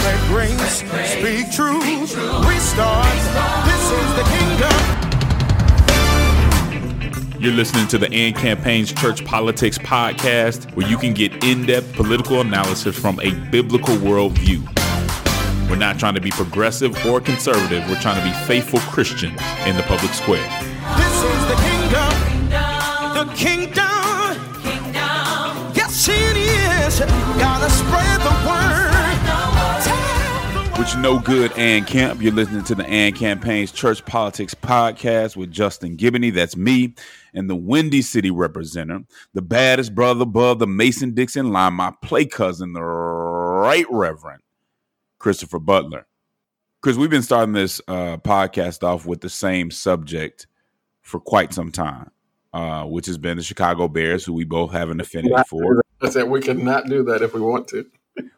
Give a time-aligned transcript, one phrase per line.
[0.00, 0.78] To spread grace,
[1.10, 2.16] speak truth,
[2.46, 3.20] restart.
[3.66, 4.72] This is the kingdom.
[7.42, 11.92] You're listening to the AND Campaign's Church Politics Podcast, where you can get in depth
[11.94, 14.62] political analysis from a biblical worldview.
[15.68, 19.76] We're not trying to be progressive or conservative, we're trying to be faithful Christians in
[19.76, 20.48] the public square.
[20.96, 22.14] This is the kingdom.
[23.14, 23.84] The kingdom.
[25.74, 27.00] Yes, it is.
[27.38, 28.69] Gotta spread the word.
[30.80, 32.22] Which no good and camp.
[32.22, 36.32] You're listening to the AND Campaign's Church Politics Podcast with Justin Giboney.
[36.32, 36.94] That's me
[37.34, 42.24] and the Windy City representative, the baddest brother above the Mason Dixon line, my play
[42.24, 44.40] cousin, the Right Reverend
[45.18, 46.06] Christopher Butler.
[46.80, 50.46] Chris, we've been starting this uh, podcast off with the same subject
[51.02, 52.10] for quite some time,
[52.54, 55.84] uh, which has been the Chicago Bears, who we both have an affinity for.
[56.00, 57.84] I said we could not do that if we want to.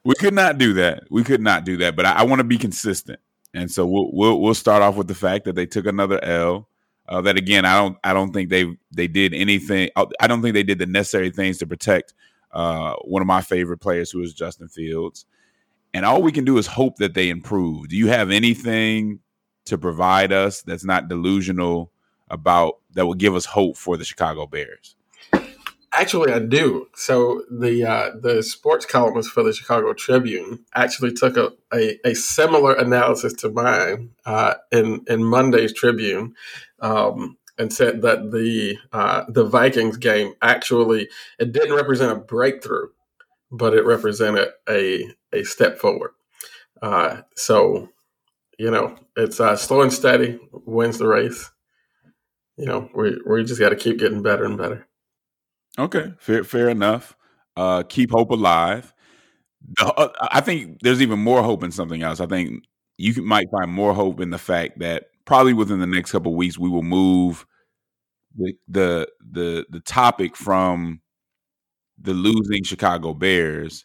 [0.05, 1.05] We could not do that.
[1.11, 1.97] We could not do that.
[1.97, 3.21] But I, I want to be consistent,
[3.55, 6.69] and so we'll, we'll we'll start off with the fact that they took another L.
[7.09, 9.91] Uh, that again, I don't I don't think they they did anything.
[9.97, 12.15] I don't think they did the necessary things to protect
[12.53, 15.27] uh, one of my favorite players, who is Justin Fields.
[15.95, 17.89] And all we can do is hope that they improve.
[17.89, 19.21] Do you have anything
[19.67, 21.93] to provide us that's not delusional
[22.31, 24.97] about that will give us hope for the Chicago Bears?
[25.95, 26.89] Actually, I do.
[26.95, 32.15] So the uh, the sports columnist for the Chicago Tribune actually took a, a, a
[32.15, 36.35] similar analysis to mine uh, in in Monday's Tribune,
[36.81, 42.89] um, and said that the uh, the Vikings game actually it didn't represent a breakthrough,
[43.51, 46.13] but it represented a a step forward.
[46.83, 47.89] Uh, so,
[48.59, 51.51] you know, it's uh, slow and steady wins the race.
[52.57, 54.87] You know, we we just got to keep getting better and better.
[55.79, 57.17] Okay, fair fair enough.
[57.57, 58.93] Uh, keep hope alive.
[59.79, 62.21] The, uh, I think there's even more hope in something else.
[62.21, 62.65] I think
[62.99, 66.59] you might find more hope in the fact that probably within the next couple weeks
[66.59, 67.47] we will move
[68.37, 71.01] the the the the topic from
[72.01, 73.85] the losing Chicago Bears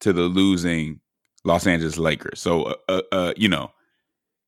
[0.00, 1.00] to the losing
[1.44, 2.40] Los Angeles Lakers.
[2.40, 3.72] So, uh, uh, uh, you know,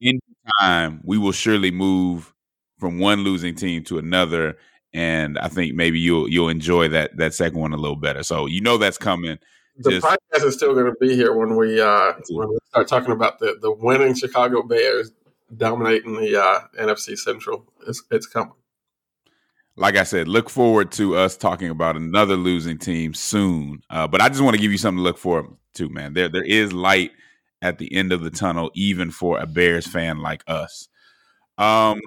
[0.00, 0.20] in
[0.60, 2.34] time we will surely move
[2.78, 4.58] from one losing team to another,
[4.92, 8.22] and I think maybe you'll you'll enjoy that that second one a little better.
[8.22, 9.38] So you know that's coming.
[9.76, 12.88] The Just- podcast is still going to be here when we uh, when we start
[12.88, 15.12] talking about the the winning Chicago Bears
[15.56, 17.66] dominating the uh, NFC Central.
[17.86, 18.52] It's, it's coming.
[19.76, 23.82] like I said, look forward to us talking about another losing team soon.
[23.90, 26.14] Uh, but I just want to give you something to look for to, man.
[26.14, 27.12] There there is light
[27.62, 30.88] at the end of the tunnel, even for a Bears fan like us.
[31.58, 32.00] Um,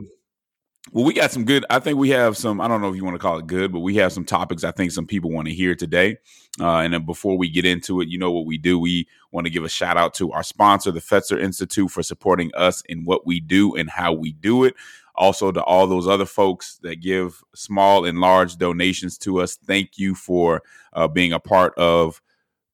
[0.91, 1.65] well, we got some good.
[1.69, 2.59] I think we have some.
[2.59, 4.63] I don't know if you want to call it good, but we have some topics
[4.63, 6.17] I think some people want to hear today.
[6.59, 8.77] Uh, and then before we get into it, you know what we do.
[8.77, 12.51] We want to give a shout out to our sponsor, the Fetzer Institute, for supporting
[12.53, 14.75] us in what we do and how we do it.
[15.15, 19.97] Also, to all those other folks that give small and large donations to us, thank
[19.97, 20.61] you for
[20.93, 22.21] uh, being a part of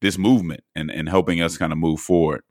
[0.01, 2.41] this movement and, and helping us kind of move forward.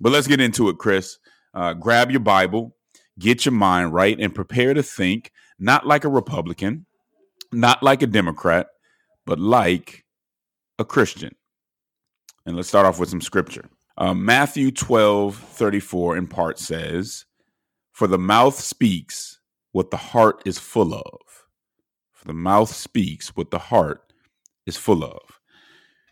[0.00, 1.18] But let's get into it, Chris.
[1.52, 2.74] Uh, grab your Bible,
[3.18, 6.86] get your mind right, and prepare to think not like a Republican,
[7.52, 8.68] not like a Democrat,
[9.26, 10.04] but like
[10.78, 11.34] a Christian.
[12.46, 13.68] And let's start off with some scripture.
[13.98, 17.26] Uh, Matthew 12, 34 in part says,
[17.92, 19.40] For the mouth speaks
[19.72, 21.20] what the heart is full of.
[22.12, 24.12] For the mouth speaks what the heart
[24.66, 25.20] is full of.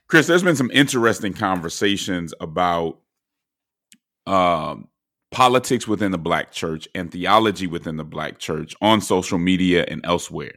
[0.06, 2.98] Chris, there's been some interesting conversations about
[4.26, 4.88] um,
[5.30, 10.00] politics within the black church and theology within the black church on social media and
[10.04, 10.54] elsewhere.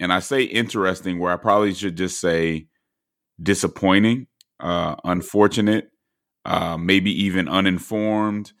[0.00, 2.66] And I say interesting where I probably should just say
[3.40, 4.26] disappointing,
[4.60, 5.90] uh, unfortunate,
[6.44, 8.52] uh, maybe even uninformed.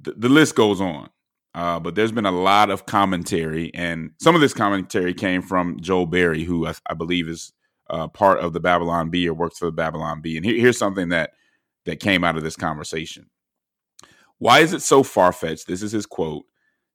[0.00, 1.10] The, the list goes on.
[1.54, 5.80] Uh, but there's been a lot of commentary, and some of this commentary came from
[5.80, 7.52] Joel Berry, who I, I believe is
[7.90, 10.36] uh, part of the Babylon Bee or works for the Babylon Bee.
[10.36, 11.32] And here, here's something that
[11.86, 13.30] that came out of this conversation.
[14.38, 15.66] Why is it so far fetched?
[15.66, 16.44] This is his quote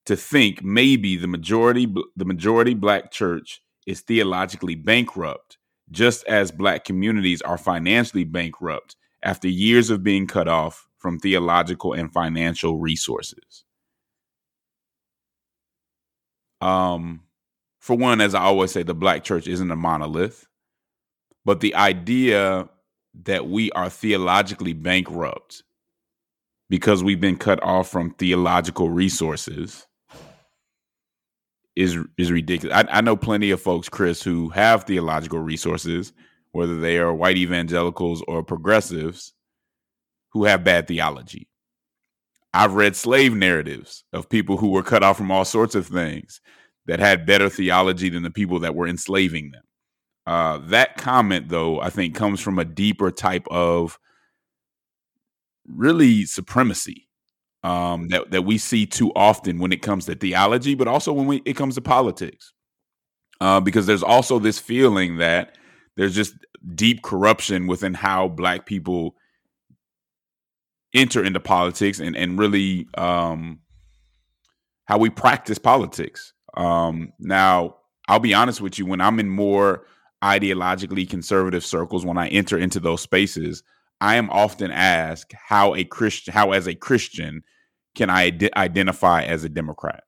[0.06, 5.58] to think maybe the majority the majority black church is theologically bankrupt,
[5.92, 11.94] just as black communities are financially bankrupt after years of being cut off from theological
[11.94, 13.66] and financial resources.
[16.62, 17.24] Um,
[17.80, 20.48] for one, as I always say, the black church isn't a monolith,
[21.44, 22.70] but the idea
[23.26, 25.64] that we are theologically bankrupt
[26.70, 29.86] because we've been cut off from theological resources
[31.76, 32.76] is is ridiculous.
[32.76, 36.14] I, I know plenty of folks, Chris, who have theological resources,
[36.52, 39.34] whether they are white evangelicals or progressives,
[40.32, 41.48] who have bad theology.
[42.54, 46.40] I've read slave narratives of people who were cut off from all sorts of things
[46.86, 49.64] that had better theology than the people that were enslaving them.
[50.28, 53.98] Uh, that comment, though, I think comes from a deeper type of
[55.68, 57.08] really supremacy
[57.64, 61.28] um, that that we see too often when it comes to theology, but also when
[61.28, 62.54] we, it comes to politics.
[63.42, 65.58] Uh, because there's also this feeling that
[65.98, 66.34] there's just
[66.76, 69.16] deep corruption within how Black people
[70.94, 73.60] enter into politics and and really um,
[74.86, 76.34] how we practice politics.
[76.56, 77.78] Um, now,
[78.08, 79.86] I'll be honest with you, when I'm in more
[80.24, 83.64] ideologically conservative circles, when I enter into those spaces,
[84.04, 87.42] I am often asked how a Christian, how as a Christian,
[87.96, 90.04] can I ad- identify as a Democrat?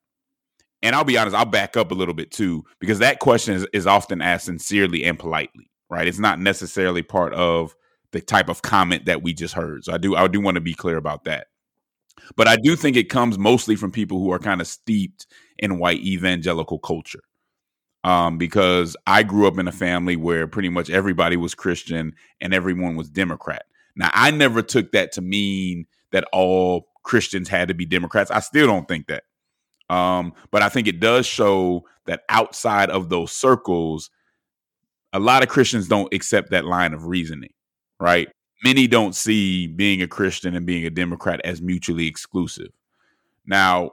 [0.83, 3.65] And I'll be honest, I'll back up a little bit too, because that question is,
[3.71, 6.09] is often asked sincerely and politely, right?
[6.09, 7.74] It's not necessarily part of
[8.12, 9.86] the type of comment that we just heard.
[9.86, 11.48] So I do I do want to be clear about that.
[12.36, 15.25] But I do think it comes mostly from people who are kind of steeped
[15.57, 17.24] in white evangelical culture.
[18.03, 22.53] Um, because I grew up in a family where pretty much everybody was Christian and
[22.53, 23.65] everyone was Democrat.
[23.95, 28.31] Now, I never took that to mean that all Christians had to be Democrats.
[28.31, 29.24] I still don't think that.
[29.89, 34.09] Um, but I think it does show that outside of those circles,
[35.13, 37.53] a lot of Christians don't accept that line of reasoning,
[38.00, 38.27] right?
[38.63, 42.69] Many don't see being a Christian and being a Democrat as mutually exclusive.
[43.45, 43.91] Now,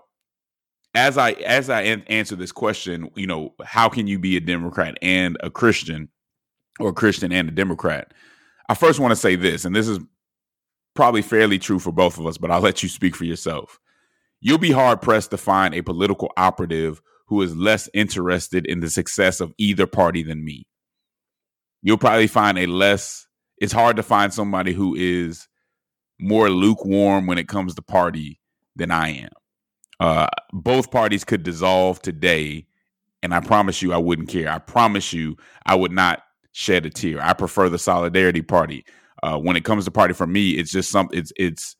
[0.94, 4.40] as I as I an- answer this question, you know, how can you be a
[4.40, 6.08] Democrat and a Christian,
[6.81, 8.12] or a Christian and a Democrat?
[8.68, 9.98] I first want to say this, and this is
[10.94, 13.78] probably fairly true for both of us, but I'll let you speak for yourself.
[14.40, 18.90] You'll be hard pressed to find a political operative who is less interested in the
[18.90, 20.66] success of either party than me.
[21.82, 23.26] You'll probably find a less,
[23.58, 25.48] it's hard to find somebody who is
[26.20, 28.40] more lukewarm when it comes to party
[28.76, 29.30] than I am.
[29.98, 32.66] Uh, both parties could dissolve today,
[33.22, 34.50] and I promise you I wouldn't care.
[34.50, 36.22] I promise you I would not
[36.52, 37.20] shed a tear.
[37.20, 38.84] I prefer the Solidarity Party.
[39.22, 41.19] Uh, when it comes to party for me, it's just something.
[41.19, 41.76] It's it's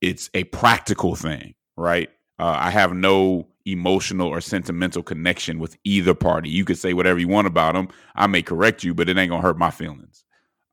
[0.00, 2.10] it's a practical thing, right?
[2.38, 6.50] Uh, I have no emotional or sentimental connection with either party.
[6.50, 7.88] You could say whatever you want about them.
[8.14, 10.24] I may correct you, but it ain't gonna hurt my feelings.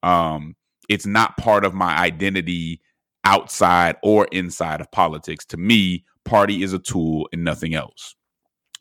[0.04, 0.56] Um,
[0.90, 2.82] it's not part of my identity
[3.24, 5.46] outside or inside of politics.
[5.46, 8.16] To me, party is a tool and nothing else.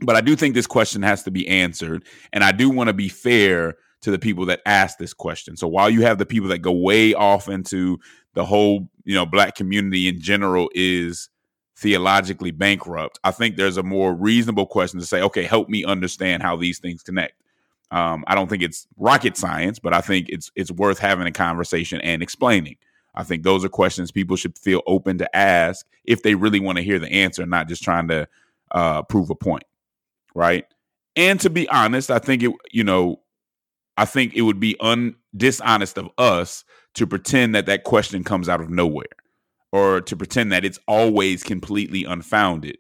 [0.00, 2.94] But I do think this question has to be answered, and I do want to
[2.94, 5.56] be fair to the people that ask this question.
[5.56, 7.98] So while you have the people that go way off into
[8.34, 11.28] the whole, you know, black community in general is
[11.76, 16.42] theologically bankrupt, I think there's a more reasonable question to say, okay, help me understand
[16.42, 17.34] how these things connect.
[17.90, 21.32] Um, I don't think it's rocket science, but I think it's it's worth having a
[21.32, 22.76] conversation and explaining.
[23.14, 26.78] I think those are questions people should feel open to ask if they really want
[26.78, 28.28] to hear the answer, not just trying to
[28.70, 29.64] uh, prove a point,
[30.34, 30.64] right?
[31.16, 33.19] And to be honest, I think it, you know,
[34.00, 36.64] I think it would be un dishonest of us
[36.94, 39.04] to pretend that that question comes out of nowhere
[39.72, 42.78] or to pretend that it's always completely unfounded.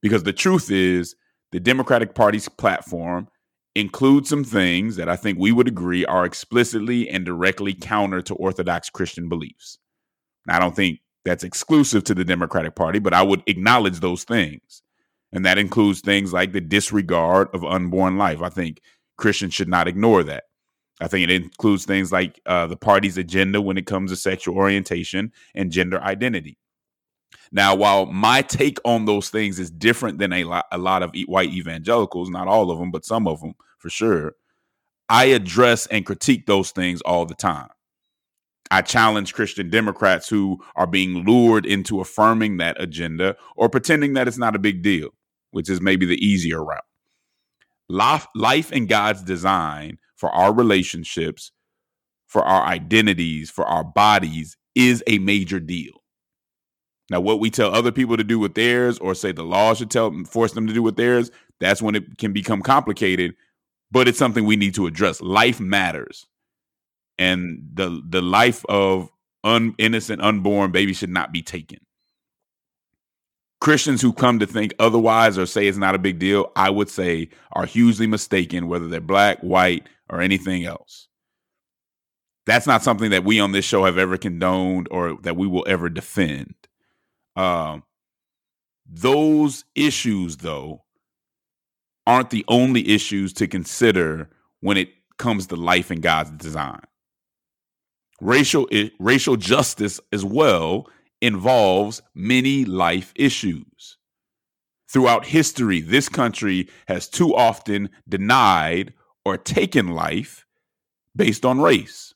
[0.00, 1.14] Because the truth is,
[1.52, 3.28] the Democratic Party's platform
[3.76, 8.34] includes some things that I think we would agree are explicitly and directly counter to
[8.34, 9.78] Orthodox Christian beliefs.
[10.48, 14.24] Now, I don't think that's exclusive to the Democratic Party, but I would acknowledge those
[14.24, 14.82] things.
[15.30, 18.42] And that includes things like the disregard of unborn life.
[18.42, 18.80] I think
[19.22, 20.44] Christians should not ignore that.
[21.00, 24.56] I think it includes things like uh, the party's agenda when it comes to sexual
[24.56, 26.58] orientation and gender identity.
[27.52, 31.12] Now, while my take on those things is different than a lot, a lot of
[31.26, 34.34] white evangelicals, not all of them, but some of them for sure,
[35.08, 37.68] I address and critique those things all the time.
[38.70, 44.26] I challenge Christian Democrats who are being lured into affirming that agenda or pretending that
[44.26, 45.10] it's not a big deal,
[45.50, 46.84] which is maybe the easier route.
[47.92, 51.52] Life, life in God's design for our relationships,
[52.26, 55.92] for our identities, for our bodies is a major deal.
[57.10, 59.90] Now, what we tell other people to do with theirs, or say the law should
[59.90, 61.30] tell force them to do with theirs,
[61.60, 63.34] that's when it can become complicated.
[63.90, 65.20] But it's something we need to address.
[65.20, 66.26] Life matters,
[67.18, 69.10] and the the life of
[69.44, 71.80] un, innocent unborn baby should not be taken.
[73.62, 76.90] Christians who come to think otherwise or say it's not a big deal, I would
[76.90, 81.06] say are hugely mistaken, whether they're black, white, or anything else.
[82.44, 85.64] That's not something that we on this show have ever condoned or that we will
[85.68, 86.56] ever defend.
[87.36, 87.84] Um,
[88.84, 90.82] those issues, though,
[92.04, 94.28] aren't the only issues to consider
[94.58, 94.88] when it
[95.18, 96.82] comes to life and God's design.
[98.20, 100.88] Racial racial justice as well
[101.22, 103.96] involves many life issues.
[104.90, 108.92] Throughout history, this country has too often denied
[109.24, 110.44] or taken life
[111.16, 112.12] based on race.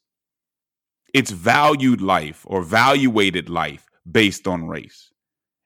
[1.14, 5.10] It's valued life or valuated life based on race.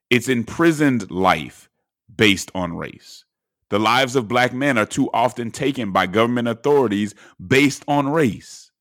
[0.09, 1.69] It's imprisoned life
[2.15, 3.25] based on race.
[3.69, 8.71] The lives of black men are too often taken by government authorities based on race.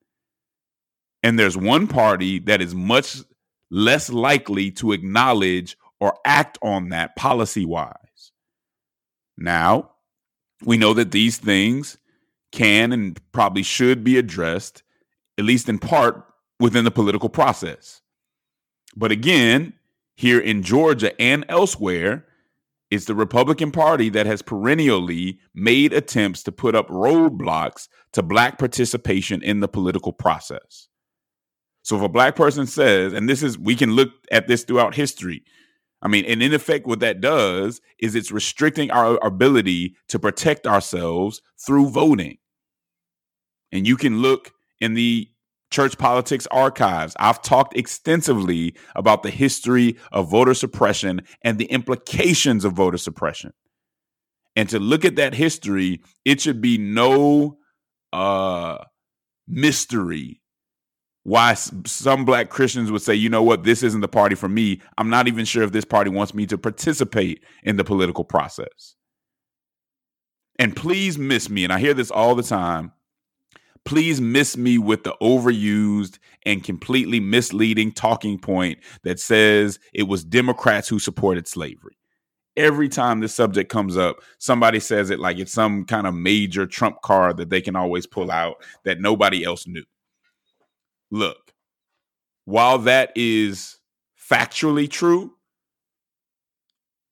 [1.22, 3.18] And there's one party that is much
[3.70, 8.32] less likely to acknowledge or act on that policy wise.
[9.36, 9.92] Now,
[10.64, 11.98] we know that these things
[12.52, 14.82] can and probably should be addressed,
[15.38, 16.26] at least in part,
[16.58, 18.02] within the political process.
[18.96, 19.74] But again,
[20.16, 22.26] here in Georgia and elsewhere,
[22.90, 28.58] it's the Republican Party that has perennially made attempts to put up roadblocks to Black
[28.58, 30.88] participation in the political process.
[31.90, 34.94] So if a black person says, and this is, we can look at this throughout
[34.94, 35.42] history.
[36.00, 40.68] I mean, and in effect, what that does is it's restricting our ability to protect
[40.68, 42.38] ourselves through voting.
[43.72, 45.30] And you can look in the
[45.72, 47.16] church politics archives.
[47.18, 53.52] I've talked extensively about the history of voter suppression and the implications of voter suppression.
[54.54, 57.58] And to look at that history, it should be no
[58.12, 58.78] uh,
[59.48, 60.40] mystery
[61.22, 64.80] why some black Christians would say, you know what, this isn't the party for me.
[64.96, 68.96] I'm not even sure if this party wants me to participate in the political process.
[70.58, 72.92] And please miss me, and I hear this all the time.
[73.84, 80.22] Please miss me with the overused and completely misleading talking point that says it was
[80.22, 81.96] Democrats who supported slavery.
[82.56, 86.66] Every time this subject comes up, somebody says it like it's some kind of major
[86.66, 89.84] trump card that they can always pull out that nobody else knew
[91.10, 91.52] look,
[92.44, 93.78] while that is
[94.30, 95.32] factually true,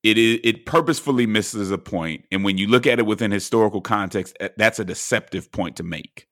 [0.03, 3.81] it is it purposefully misses a point, and when you look at it within historical
[3.81, 6.27] context, eh, that's a deceptive point to make.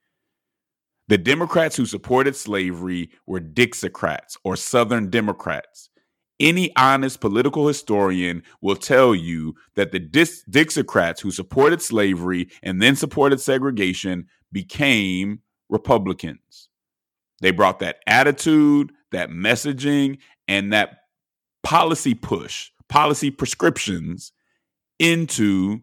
[1.10, 5.90] The Democrats who supported slavery were Dixiecrats or Southern Democrats.
[6.40, 12.96] Any honest political historian will tell you that the Dixiecrats who supported slavery and then
[12.96, 16.67] supported segregation became Republicans.
[17.42, 21.02] They brought that attitude, that messaging, and that
[21.64, 24.32] policy push, policy prescriptions
[25.00, 25.82] into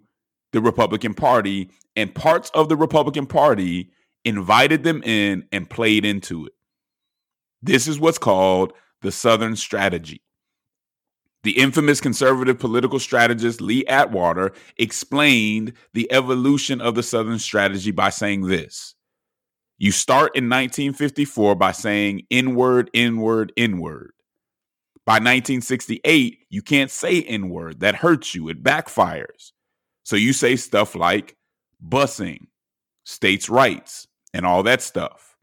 [0.52, 3.90] the Republican Party, and parts of the Republican Party
[4.24, 6.52] invited them in and played into it.
[7.62, 10.22] This is what's called the Southern Strategy.
[11.44, 18.08] The infamous conservative political strategist Lee Atwater explained the evolution of the Southern strategy by
[18.08, 18.94] saying this
[19.78, 24.12] you start in 1954 by saying N-word, N-word, N-word.
[25.04, 27.80] By 1968, you can't say N-word.
[27.80, 28.48] That hurts you.
[28.48, 29.52] It backfires.
[30.04, 31.36] So you say stuff like
[31.86, 32.46] busing,
[33.04, 35.36] states' rights, and all that stuff.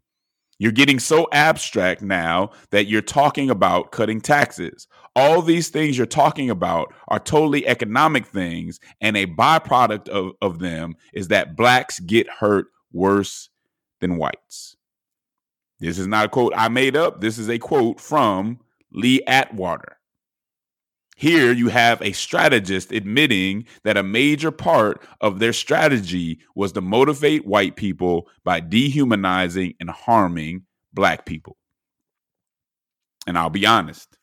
[0.58, 4.88] You're getting so abstract now that you're talking about cutting taxes.
[5.16, 10.60] All these things you're talking about are totally economic things, and a byproduct of, of
[10.60, 13.50] them is that blacks get hurt worse
[14.02, 14.76] than whites.
[15.80, 17.22] This is not a quote I made up.
[17.22, 18.60] This is a quote from
[18.92, 19.98] Lee Atwater.
[21.16, 26.82] Here you have a strategist admitting that a major part of their strategy was to
[26.82, 31.58] motivate white people by dehumanizing and harming black people.
[33.28, 34.18] And I'll be honest,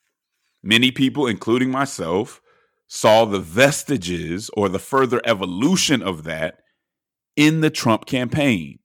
[0.62, 2.40] many people, including myself,
[2.88, 6.58] saw the vestiges or the further evolution of that
[7.36, 8.80] in the Trump campaign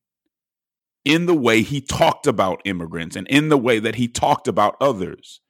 [1.06, 4.76] in the way he talked about immigrants and in the way that he talked about
[4.80, 5.42] others.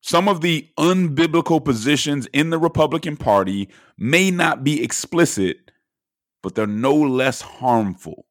[0.00, 5.70] Some of the unbiblical positions in the Republican Party may not be explicit,
[6.42, 8.26] but they're no less harmful.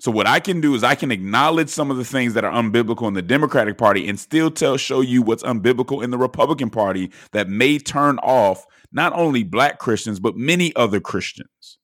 [0.00, 2.52] So what I can do is I can acknowledge some of the things that are
[2.52, 6.70] unbiblical in the Democratic Party and still tell show you what's unbiblical in the Republican
[6.70, 11.78] Party that may turn off not only black Christians but many other Christians.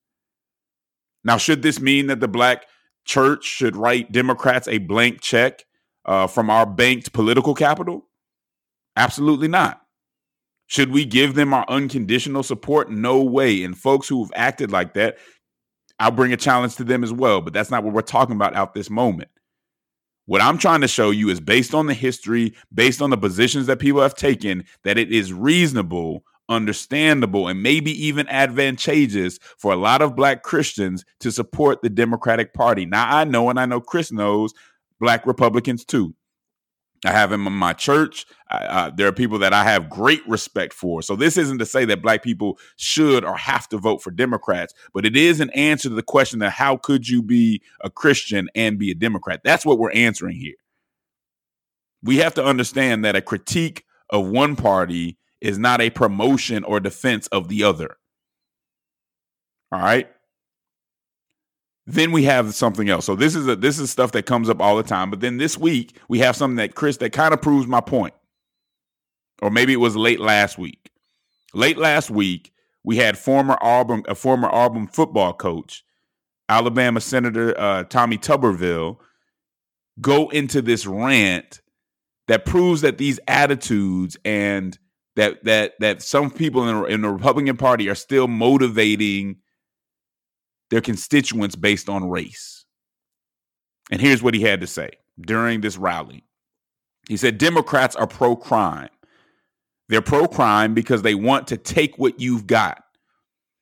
[1.25, 2.67] Now, should this mean that the black
[3.05, 5.65] church should write Democrats a blank check
[6.05, 8.07] uh, from our banked political capital?
[8.97, 9.81] Absolutely not.
[10.67, 12.91] Should we give them our unconditional support?
[12.91, 13.65] No way.
[13.65, 15.19] And folks who have acted like that,
[15.99, 17.41] I'll bring a challenge to them as well.
[17.41, 19.31] But that's not what we're talking about out this moment.
[20.27, 23.67] What I'm trying to show you is based on the history, based on the positions
[23.67, 29.77] that people have taken, that it is reasonable, understandable, and maybe even advantageous for a
[29.77, 32.87] lot of black Christians to support the Democratic Party.
[32.87, 34.53] Now, I know, and I know Chris knows,
[35.01, 36.15] black Republicans too.
[37.05, 38.25] I have him in my church.
[38.51, 41.03] Uh, there are people that I have great respect for.
[41.03, 44.73] So this isn't to say that black people should or have to vote for Democrats,
[44.95, 48.49] but it is an answer to the question that how could you be a Christian
[48.55, 49.43] and be a Democrat?
[49.45, 50.55] That's what we're answering here.
[52.03, 56.81] We have to understand that a critique of one party is not a promotion or
[56.81, 57.97] defense of the other.
[59.71, 60.09] All right?
[61.87, 63.05] Then we have something else.
[63.05, 65.11] So this is a, this is stuff that comes up all the time.
[65.11, 68.15] But then this week we have something that Chris that kind of proves my point,
[69.43, 70.91] or maybe it was late last week.
[71.53, 75.85] Late last week we had former Auburn a former Auburn football coach,
[76.49, 78.97] Alabama Senator uh, Tommy Tuberville,
[80.01, 81.61] go into this rant
[82.29, 84.79] that proves that these attitudes and
[85.17, 89.37] that that that some people in, in the Republican Party are still motivating
[90.71, 92.65] their constituents based on race.
[93.91, 94.91] And here's what he had to say
[95.21, 96.25] during this rally
[97.09, 98.89] He said, Democrats are pro crime.
[99.89, 102.83] They're pro crime because they want to take what you've got.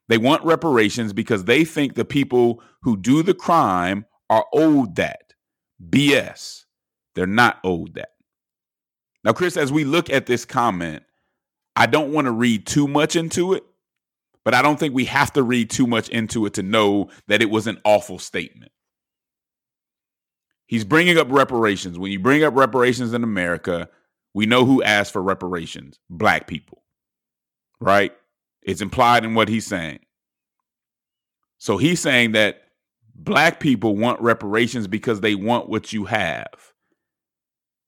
[0.09, 5.33] They want reparations because they think the people who do the crime are owed that.
[5.91, 6.65] BS.
[7.15, 8.11] They're not owed that.
[9.25, 11.03] Now, Chris, as we look at this comment,
[11.75, 13.65] I don't want to read too much into it
[14.45, 17.43] but I don't think we have to read too much into it to know that
[17.43, 18.73] it was an awful statement.
[20.67, 21.99] He's bringing up reparations.
[21.99, 23.89] When you bring up reparations in America,
[24.35, 26.83] we know who asked for reparations black people,
[27.81, 28.13] right?
[28.63, 30.01] It's implied in what he's saying.
[31.59, 32.63] So he's saying that
[33.15, 36.72] black people want reparations because they want what you have.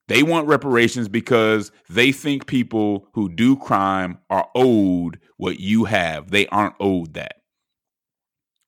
[0.08, 6.30] They want reparations because they think people who do crime are owed what you have.
[6.30, 7.36] They aren't owed that.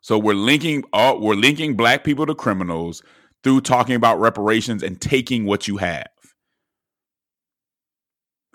[0.01, 3.03] So we're linking all we're linking black people to criminals
[3.43, 6.07] through talking about reparations and taking what you have.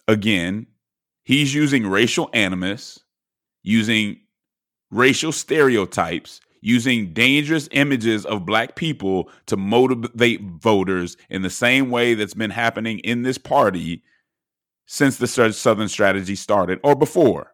[0.08, 0.68] Again,
[1.24, 3.00] he's using racial animus,
[3.64, 4.22] using
[4.90, 12.14] racial stereotypes using dangerous images of black people to motivate voters in the same way
[12.14, 14.04] that's been happening in this party
[14.86, 17.54] since the Southern strategy started or before.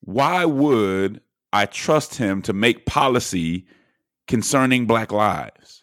[0.00, 1.20] Why would
[1.52, 3.66] I trust him to make policy
[4.26, 5.82] concerning black lives?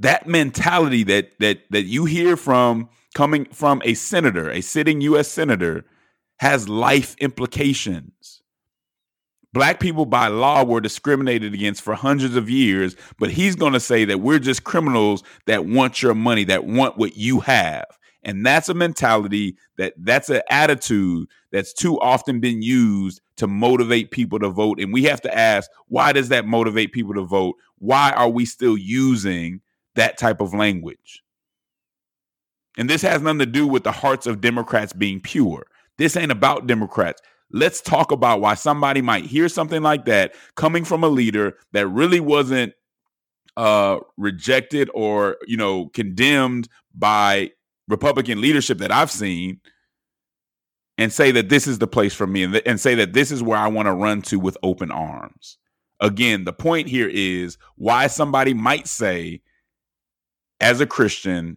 [0.00, 5.28] That mentality that that that you hear from coming from a senator, a sitting US
[5.28, 5.84] senator
[6.38, 8.42] has life implications.
[9.54, 13.78] Black people by law were discriminated against for hundreds of years, but he's going to
[13.78, 17.86] say that we're just criminals that want your money, that want what you have.
[18.24, 24.10] And that's a mentality that that's an attitude that's too often been used to motivate
[24.10, 24.80] people to vote.
[24.80, 27.54] And we have to ask, why does that motivate people to vote?
[27.78, 29.60] Why are we still using
[29.94, 31.22] that type of language?
[32.76, 35.66] And this has nothing to do with the hearts of Democrats being pure.
[35.96, 37.22] This ain't about Democrats.
[37.54, 41.86] Let's talk about why somebody might hear something like that coming from a leader that
[41.86, 42.72] really wasn't
[43.56, 47.52] uh, rejected or you know condemned by
[47.86, 49.60] Republican leadership that I've seen,
[50.98, 53.30] and say that this is the place for me, and, th- and say that this
[53.30, 55.56] is where I want to run to with open arms.
[56.00, 59.42] Again, the point here is why somebody might say,
[60.60, 61.56] as a Christian,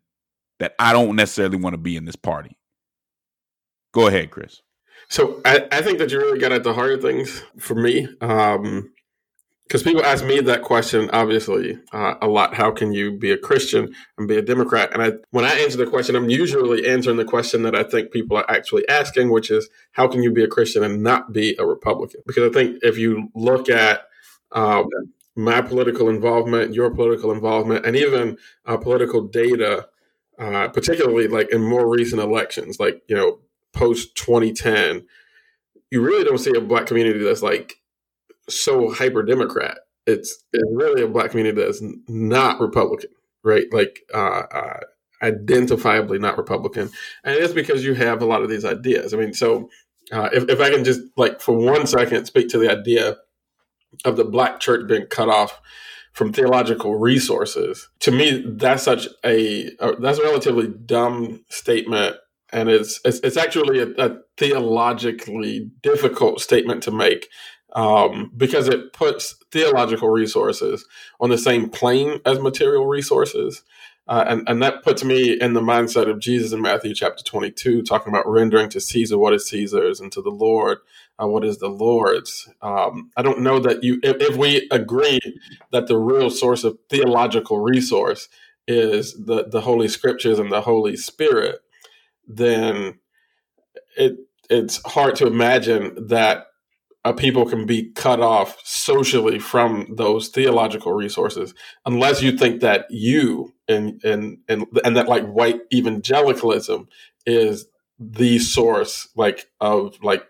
[0.59, 2.55] that I don't necessarily want to be in this party.
[3.93, 4.61] Go ahead, Chris.
[5.09, 8.07] So I, I think that you really got at the heart of things for me.
[8.21, 8.91] Um,
[9.67, 13.37] because people ask me that question obviously uh, a lot how can you be a
[13.37, 17.17] christian and be a democrat and I, when i answer the question i'm usually answering
[17.17, 20.43] the question that i think people are actually asking which is how can you be
[20.43, 24.01] a christian and not be a republican because i think if you look at
[24.53, 24.87] um,
[25.35, 29.87] my political involvement your political involvement and even uh, political data
[30.39, 33.39] uh, particularly like in more recent elections like you know
[33.73, 35.05] post 2010,
[35.91, 37.75] you really don't see a black community that's like
[38.49, 39.77] so hyper Democrat.
[40.05, 43.09] It's, it's really a black community that's not Republican,
[43.43, 43.65] right?
[43.71, 44.79] Like uh, uh,
[45.21, 46.89] identifiably not Republican,
[47.23, 49.13] and it's because you have a lot of these ideas.
[49.13, 49.69] I mean, so
[50.11, 53.17] uh, if if I can just like for one second speak to the idea
[54.05, 55.59] of the black church being cut off
[56.13, 62.15] from theological resources, to me that's such a, a that's a relatively dumb statement
[62.51, 67.27] and it's it's, it's actually a, a, theologically difficult statement to make
[67.73, 70.85] um, because it puts theological resources
[71.19, 73.63] on the same plane as material resources.
[74.07, 77.81] Uh, and, and that puts me in the mindset of Jesus in Matthew chapter 22,
[77.81, 80.77] talking about rendering to Caesar what is Caesar's and to the Lord
[81.21, 82.49] uh, what is the Lord's.
[82.61, 85.19] Um, I don't know that you, if, if, we agree
[85.71, 88.29] that the real source of theological resource
[88.67, 91.59] is the, the Holy Scriptures and the Holy Spirit,
[92.27, 92.99] then
[93.97, 94.17] it
[94.49, 96.47] it's hard to imagine that
[97.03, 101.53] a people can be cut off socially from those theological resources
[101.85, 106.87] unless you think that you and and and and that like white evangelicalism
[107.25, 107.67] is
[107.99, 110.23] the source like of like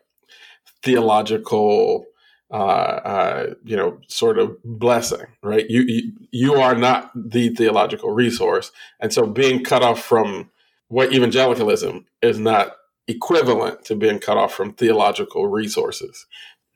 [0.83, 2.05] theological
[2.49, 5.65] uh, uh, you know, sort of blessing, right?
[5.69, 10.49] You, you you are not the theological resource, and so being cut off from
[10.89, 12.73] what evangelicalism is not
[13.08, 16.26] equivalent to being cut off from theological resources.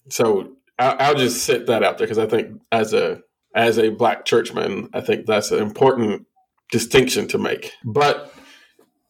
[0.10, 3.22] So I'll, I'll just sit that out there because I think as a
[3.54, 6.26] as a black churchman, I think that's an important
[6.72, 7.74] distinction to make.
[7.84, 8.34] But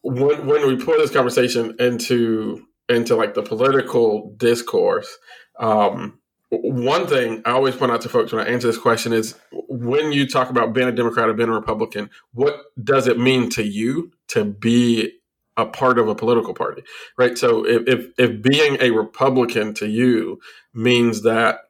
[0.02, 5.16] when when we put this conversation into into like the political discourse,
[5.58, 6.18] um,
[6.52, 10.12] one thing I always point out to folks when I answer this question is when
[10.12, 13.62] you talk about being a Democrat or being a Republican, what does it mean to
[13.64, 15.12] you to be
[15.56, 16.82] a part of a political party,
[17.16, 17.38] right?
[17.38, 20.40] So if, if, if being a Republican to you
[20.74, 21.60] means that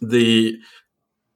[0.00, 0.58] the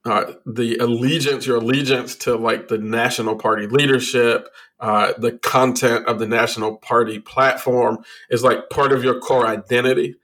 [0.06, 6.20] uh, the allegiance, your allegiance to like the national party leadership, uh, the content of
[6.20, 7.98] the national party platform
[8.30, 10.14] is like part of your core identity.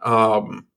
[0.00, 0.68] Um,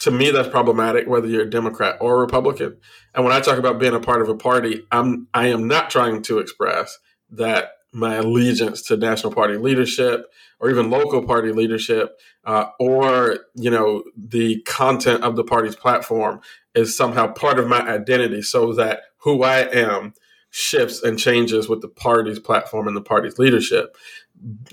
[0.00, 2.76] to me, that's problematic, whether you're a Democrat or a Republican.
[3.14, 5.90] And when I talk about being a part of a party, I'm I am not
[5.90, 6.98] trying to express
[7.30, 10.26] that my allegiance to national party leadership
[10.60, 16.40] or even local party leadership uh, or you know the content of the party's platform
[16.74, 20.12] is somehow part of my identity so that who i am
[20.50, 23.96] shifts and changes with the party's platform and the party's leadership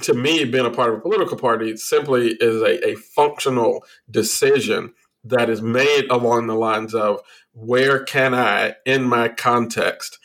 [0.01, 4.93] to me being a part of a political party simply is a, a functional decision
[5.25, 7.21] that is made along the lines of
[7.53, 10.19] where can I, in my context,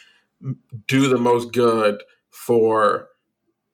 [0.87, 3.09] do the most good for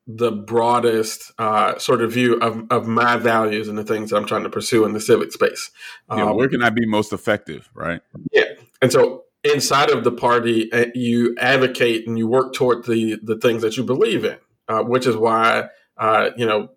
[0.06, 4.26] the broadest uh, sort of view of, of my values and the things that I'm
[4.26, 5.70] trying to pursue in the civic space.
[6.08, 8.00] Um, yeah, where can I be most effective, right?
[8.30, 8.44] Yeah.
[8.80, 13.36] And so inside of the party, uh, you advocate and you work toward the, the
[13.36, 16.70] things that you believe in, uh, which is why, uh, you know,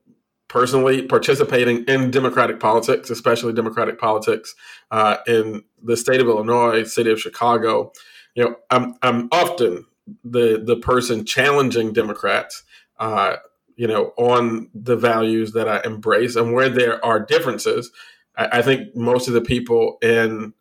[0.50, 4.56] personally participating in democratic politics, especially democratic politics
[4.92, 7.94] uh, in the state of Illinois, city of Chicago.
[8.36, 9.86] You know, I'm I'm often
[10.24, 12.64] the the person challenging Democrats.
[12.98, 13.38] Uh,
[13.78, 17.90] you know, on the values that I embrace and where there are differences.
[18.36, 20.54] I, I think most of the people in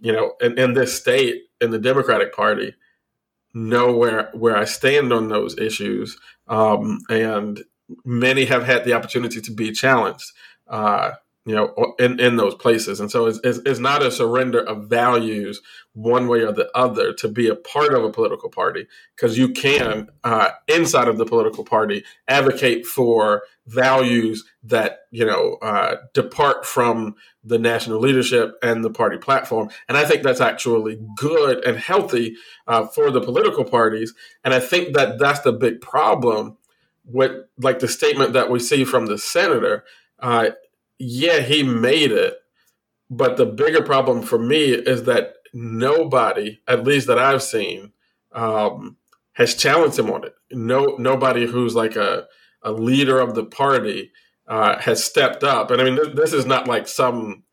[0.00, 2.74] you know in, in this state in the Democratic Party
[3.54, 7.62] know where where I stand on those issues, um, and
[8.04, 10.32] many have had the opportunity to be challenged,
[10.68, 11.12] uh,
[11.44, 12.98] you know, in, in those places.
[12.98, 17.12] And so it's, it's, it's, not a surrender of values one way or the other
[17.12, 21.24] to be a part of a political party, because you can, uh, inside of the
[21.24, 28.84] political party, advocate for values that, you know, uh, depart from the national leadership and
[28.84, 29.70] the party platform.
[29.88, 32.34] And I think that's actually good and healthy
[32.66, 34.14] uh, for the political parties.
[34.42, 36.56] And I think that that's the big problem
[37.06, 39.84] what like the statement that we see from the senator,
[40.20, 40.50] uh,
[40.98, 42.36] yeah, he made it,
[43.08, 47.92] but the bigger problem for me is that nobody, at least that I've seen,
[48.32, 48.96] um,
[49.34, 50.34] has challenged him on it.
[50.50, 52.26] No, nobody who's like a
[52.62, 54.10] a leader of the party
[54.48, 57.44] uh, has stepped up, and I mean, this, this is not like some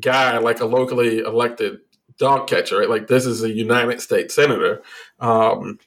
[0.00, 1.80] guy like a locally elected
[2.18, 2.88] dog catcher, right?
[2.88, 4.82] Like this is a United States senator.
[5.18, 5.78] Um,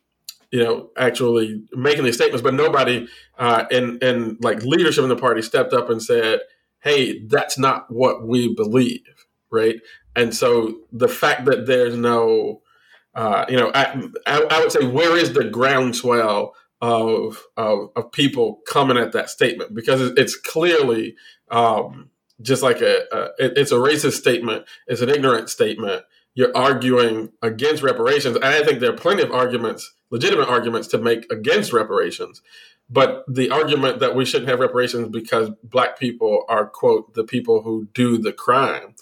[0.54, 3.08] you know, actually making these statements, but nobody
[3.40, 6.42] uh, in in like leadership in the party stepped up and said,
[6.80, 9.82] "Hey, that's not what we believe," right?
[10.16, 12.62] And so the fact that there's no,
[13.16, 18.12] uh, you know, I, I, I would say, where is the groundswell of, of of
[18.12, 19.74] people coming at that statement?
[19.74, 21.16] Because it's clearly
[21.50, 22.12] um,
[22.44, 26.04] just like a, a it's a racist statement, it's an ignorant statement.
[26.36, 31.00] You're arguing against reparations, and I think there are plenty of arguments legitimate arguments to
[31.00, 32.44] make against reparations.
[32.88, 37.64] But the argument that we shouldn't have reparations because black people are, quote, the people
[37.64, 38.94] who do the crime,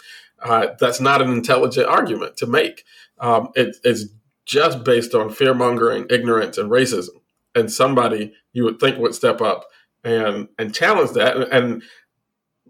[0.42, 2.86] uh, that's not an intelligent argument to make.
[3.20, 4.06] Um, it, it's
[4.46, 7.20] just based on fear mongering, ignorance, and racism.
[7.54, 9.66] And somebody you would think would step up
[10.06, 11.36] and and challenge that.
[11.52, 11.84] And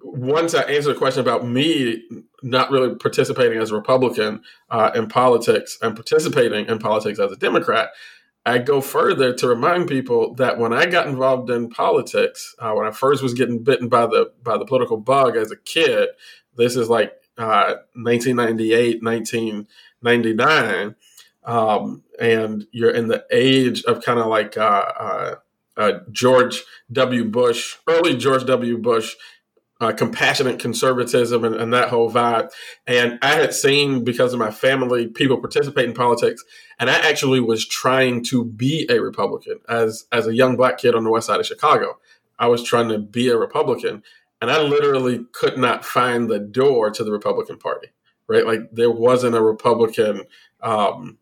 [0.04, 2.04] once I answer the question about me
[2.42, 7.36] not really participating as a Republican uh, in politics and participating in politics as a
[7.36, 7.90] Democrat,
[8.46, 12.88] I go further to remind people that when I got involved in politics, uh, when
[12.88, 16.10] I first was getting bitten by the by the political bug as a kid,
[16.56, 20.96] this is like uh, 1998, 1999,
[21.44, 24.62] um, and you're in the age of kind of like uh,
[25.00, 25.36] uh,
[25.78, 27.26] uh, George W.
[27.26, 28.78] Bush, early George W.
[28.78, 29.16] Bush
[29.82, 32.52] uh, compassionate conservatism and, and, that whole vibe.
[32.86, 36.44] And I had seen because of my family people participate in politics,
[36.80, 40.94] and I actually was trying to be a Republican as as a young black kid
[40.94, 41.98] on the west side of Chicago.
[42.38, 44.04] I was trying to be a Republican,
[44.40, 47.88] and I literally could not find the door to the Republican Party.
[48.28, 50.24] Right, like there wasn't a Republican,
[50.62, 51.18] um,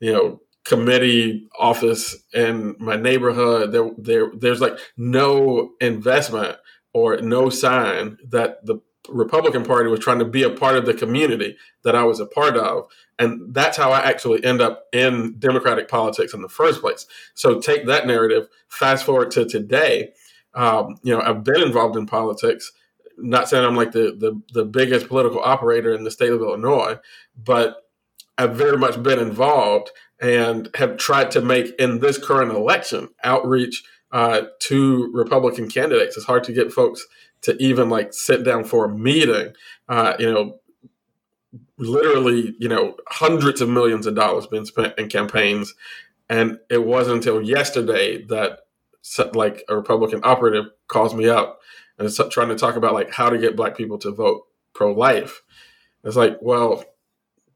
[0.00, 3.72] you know, committee office in my neighborhood.
[3.72, 6.58] There, there, there's like no investment
[6.92, 10.94] or no sign that the Republican Party was trying to be a part of the
[10.94, 12.88] community that I was a part of.
[13.18, 17.06] And that's how I actually end up in Democratic politics in the first place.
[17.34, 20.12] So take that narrative, fast forward to today.
[20.54, 22.72] Um, you know, I've been involved in politics.
[23.18, 26.98] Not saying I'm like the, the the biggest political operator in the state of Illinois,
[27.36, 27.84] but
[28.38, 33.84] I've very much been involved and have tried to make in this current election outreach
[34.12, 36.16] uh, to Republican candidates.
[36.16, 37.06] It's hard to get folks
[37.42, 39.54] to even like sit down for a meeting.
[39.88, 40.60] Uh, you know,
[41.78, 45.74] literally, you know, hundreds of millions of dollars being spent in campaigns,
[46.28, 48.60] and it wasn't until yesterday that
[49.34, 51.60] like a Republican operative calls me up
[51.98, 54.92] and is trying to talk about like how to get Black people to vote pro
[54.92, 55.42] life.
[56.04, 56.84] It's like, well,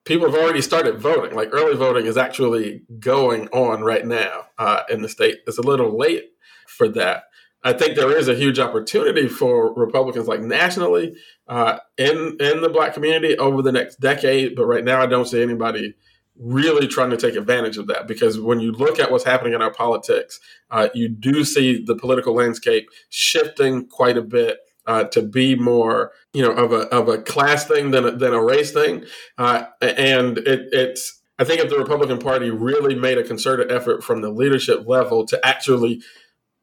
[0.04, 1.34] people have already started voting.
[1.34, 5.38] Like early voting is actually going on right now uh, in the state.
[5.46, 6.33] It's a little late
[6.74, 7.24] for that.
[7.64, 11.16] I think there is a huge opportunity for Republicans, like nationally,
[11.48, 14.54] uh, in in the Black community over the next decade.
[14.54, 15.94] But right now, I don't see anybody
[16.36, 19.62] really trying to take advantage of that because when you look at what's happening in
[19.62, 24.58] our politics, uh, you do see the political landscape shifting quite a bit.
[24.86, 28.34] Uh, to be more, you know, of a of a class thing than a, than
[28.34, 29.02] a race thing,
[29.38, 34.04] uh, and it, it's I think if the Republican Party really made a concerted effort
[34.04, 36.02] from the leadership level to actually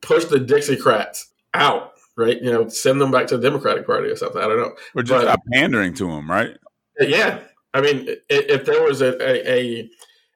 [0.02, 2.42] push the Dixiecrats out, right?
[2.42, 4.42] You know, send them back to the Democratic Party or something.
[4.42, 4.76] I don't know.
[4.96, 6.58] Or just but, stop pandering to them, right?
[7.00, 7.40] Yeah.
[7.74, 9.90] I mean, if there was a, a, a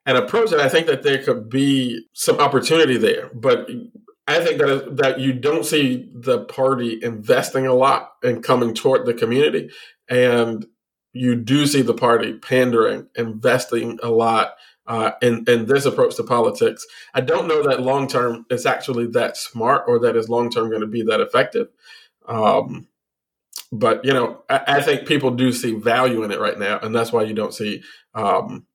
[0.06, 3.70] an approach, and I think that there could be some opportunity there, but
[4.28, 9.06] I think that that you don't see the party investing a lot and coming toward
[9.06, 9.70] the community,
[10.08, 10.66] and
[11.12, 14.56] you do see the party pandering, investing a lot
[14.88, 16.86] uh, in, in this approach to politics.
[17.14, 20.70] I don't know that long term is actually that smart or that is long term
[20.70, 21.68] going to be that effective.
[22.28, 22.88] Um,
[23.72, 26.96] but you know, I, I, think people do see value in it right now, and
[26.96, 28.66] that's why you don't see um,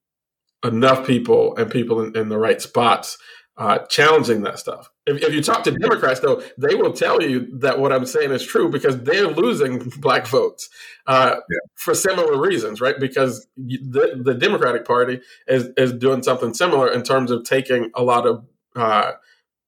[0.65, 3.19] enough people and people in, in the right spots
[3.61, 4.91] uh, challenging that stuff.
[5.07, 8.31] If, if, you talk to Democrats, though, they will tell you that what I'm saying
[8.31, 10.71] is true because they're losing black votes
[11.07, 11.59] uh, yeah.
[11.75, 12.99] for similar reasons, right?
[12.99, 18.03] Because the, the, Democratic Party is, is doing something similar in terms of taking a
[18.03, 18.47] lot of
[18.77, 19.13] uh,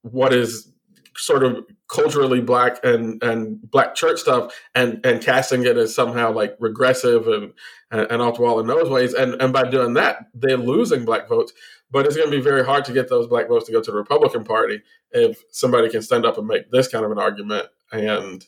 [0.01, 0.73] what is
[1.15, 6.33] sort of culturally black and, and black church stuff and, and casting it as somehow
[6.33, 7.53] like regressive and,
[7.91, 9.13] and, and off the wall in those ways.
[9.13, 11.53] And, and by doing that, they're losing black votes.
[11.93, 13.91] But it's going to be very hard to get those black votes to go to
[13.91, 17.69] the Republican Party if somebody can stand up and make this kind of an argument
[17.93, 18.45] and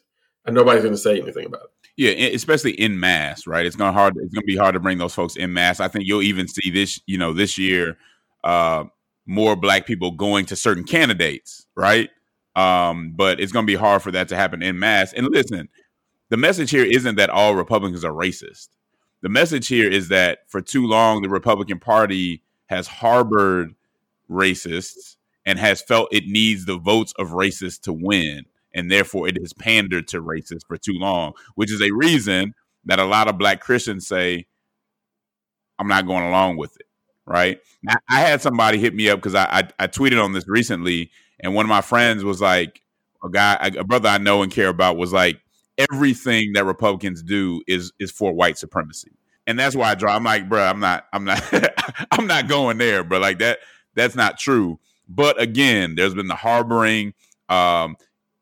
[0.46, 1.70] and nobody's going to say anything about it.
[1.96, 3.64] Yeah, especially in mass, right?
[3.64, 4.14] It's going to hard.
[4.16, 5.78] It's going to be hard to bring those folks in mass.
[5.80, 7.96] I think you'll even see this, you know, this year,
[8.42, 8.84] uh,
[9.26, 12.10] more black people going to certain candidates, right?
[12.56, 15.12] Um, but it's going to be hard for that to happen in mass.
[15.12, 15.68] And listen,
[16.30, 18.68] the message here isn't that all Republicans are racist.
[19.22, 22.42] The message here is that for too long, the Republican Party
[22.74, 23.74] has harbored
[24.30, 28.44] racists and has felt it needs the votes of racists to win.
[28.74, 32.54] And therefore, it has pandered to racists for too long, which is a reason
[32.86, 34.46] that a lot of black Christians say,
[35.78, 36.86] I'm not going along with it.
[37.26, 37.60] Right.
[37.82, 41.10] Now, I had somebody hit me up because I, I, I tweeted on this recently,
[41.40, 42.82] and one of my friends was like,
[43.22, 45.40] a guy, a brother I know and care about was like,
[45.78, 49.10] everything that Republicans do is is for white supremacy
[49.46, 50.14] and that's why I draw.
[50.14, 51.42] I'm like, bro, I'm not, I'm not,
[52.10, 53.18] I'm not going there, bro.
[53.18, 53.58] Like that,
[53.94, 54.78] that's not true.
[55.08, 57.14] But again, there's been the harboring.
[57.48, 57.96] Um,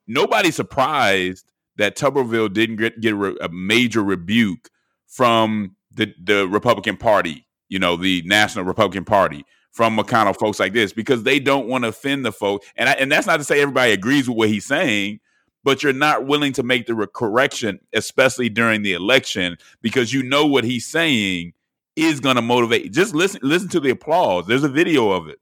[0.06, 4.70] nobody's surprised that Tuberville didn't get, get a major rebuke
[5.06, 7.46] from the the Republican Party.
[7.68, 11.84] You know, the National Republican Party from McConnell folks like this because they don't want
[11.84, 12.70] to offend the folks.
[12.76, 15.20] And I, and that's not to say everybody agrees with what he's saying,
[15.64, 20.46] but you're not willing to make the correction, especially during the election, because you know
[20.46, 21.53] what he's saying
[21.96, 22.92] is going to motivate.
[22.92, 24.46] Just listen, listen to the applause.
[24.46, 25.38] There's a video of it.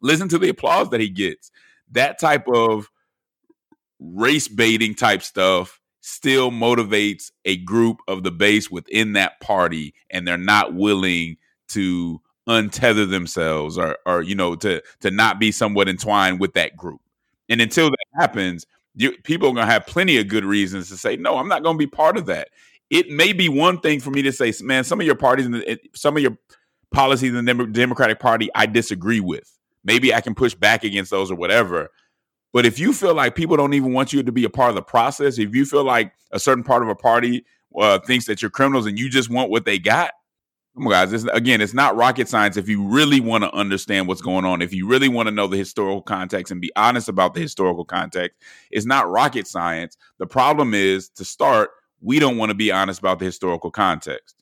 [0.00, 1.50] Listen to the applause that he gets.
[1.92, 2.90] That type of
[3.98, 10.26] race baiting type stuff still motivates a group of the base within that party, and
[10.26, 11.36] they're not willing
[11.68, 16.76] to untether themselves or, or you know, to to not be somewhat entwined with that
[16.76, 17.00] group.
[17.48, 18.66] And until that happens,
[18.98, 21.62] you, people are going to have plenty of good reasons to say, no, I'm not
[21.62, 22.48] going to be part of that.
[22.90, 25.78] It may be one thing for me to say, man, some of your parties and
[25.94, 26.36] some of your
[26.90, 29.56] policies in the Democratic Party I disagree with.
[29.84, 31.90] Maybe I can push back against those or whatever.
[32.52, 34.74] But if you feel like people don't even want you to be a part of
[34.74, 37.44] the process, if you feel like a certain part of a party
[37.78, 40.12] uh, thinks that you're criminals and you just want what they got,
[40.86, 41.10] guys.
[41.10, 42.56] This, again, it's not rocket science.
[42.56, 45.46] If you really want to understand what's going on, if you really want to know
[45.46, 49.96] the historical context and be honest about the historical context, it's not rocket science.
[50.18, 54.36] The problem is to start, we don't want to be honest about the historical context.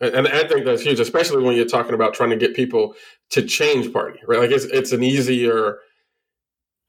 [0.00, 2.94] And I think that's huge, especially when you're talking about trying to get people
[3.30, 4.40] to change party, right?
[4.40, 5.78] Like it's it's an easier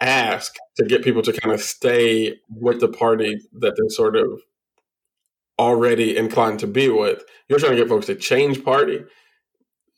[0.01, 4.41] ask to get people to kind of stay with the party that they're sort of
[5.59, 7.23] already inclined to be with.
[7.47, 9.03] You're trying to get folks to change party.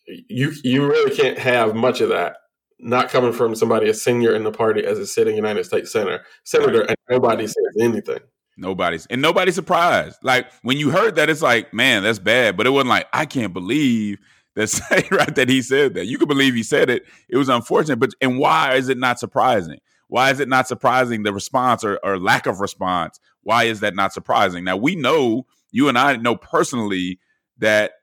[0.08, 2.38] You you really can't have much of that
[2.80, 6.24] not coming from somebody a senior in the party as a sitting United States senator,
[6.44, 6.89] senator, right.
[6.89, 8.20] and nobody says anything.
[8.58, 10.18] Nobody's and nobody's surprised.
[10.24, 12.56] Like when you heard that, it's like, man, that's bad.
[12.56, 14.20] But it wasn't like, I can't believe
[14.56, 14.80] that's
[15.12, 16.06] right that he said that.
[16.06, 17.04] You could believe he said it.
[17.30, 19.80] It was unfortunate, but and why is it not surprising?
[20.08, 23.20] Why is it not surprising the response or, or lack of response?
[23.41, 24.63] Why is that not surprising?
[24.63, 27.20] Now we know you and I know personally
[27.58, 27.94] that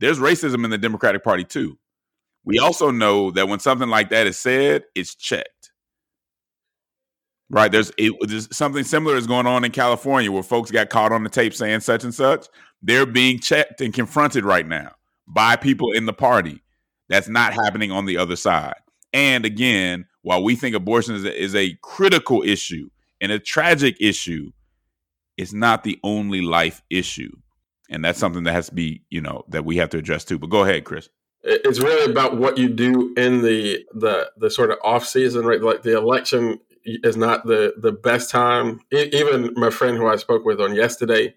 [0.00, 1.78] there's racism in the Democratic Party too.
[2.44, 5.70] We also know that when something like that is said, it's checked.
[7.50, 7.70] Right.
[7.70, 11.22] There's, it, there's something similar is going on in California where folks got caught on
[11.22, 12.46] the tape saying such and such.
[12.82, 14.92] They're being checked and confronted right now
[15.26, 16.62] by people in the party.
[17.08, 18.74] That's not happening on the other side.
[19.14, 23.96] And again, while we think abortion is a, is a critical issue and a tragic
[24.00, 24.50] issue,
[25.36, 27.30] it's not the only life issue.
[27.88, 30.38] And that's something that has to be, you know, that we have to address too.
[30.38, 31.08] But go ahead, Chris.
[31.42, 35.60] It's really about what you do in the the the sort of off season, right?
[35.60, 38.80] Like the election is not the the best time.
[38.90, 41.34] Even my friend who I spoke with on yesterday,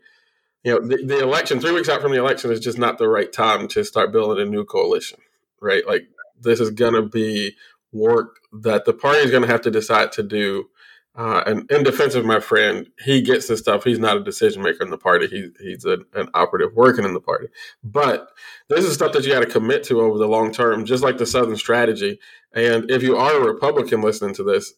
[0.64, 3.10] you know, the, the election three weeks out from the election is just not the
[3.10, 5.20] right time to start building a new coalition,
[5.62, 5.86] right?
[5.86, 6.08] Like
[6.42, 7.56] this is going to be
[7.92, 10.70] work that the party is going to have to decide to do.
[11.16, 13.84] Uh, and in defense of my friend, he gets this stuff.
[13.84, 15.28] He's not a decision maker in the party.
[15.28, 17.48] He, he's a, an operative working in the party.
[17.84, 18.30] But
[18.70, 21.18] this is stuff that you got to commit to over the long term, just like
[21.18, 22.20] the Southern strategy.
[22.54, 24.74] And if you are a Republican listening to this,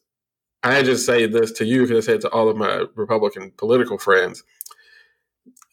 [0.63, 3.52] I just say this to you because I say it to all of my Republican
[3.58, 4.43] political friends.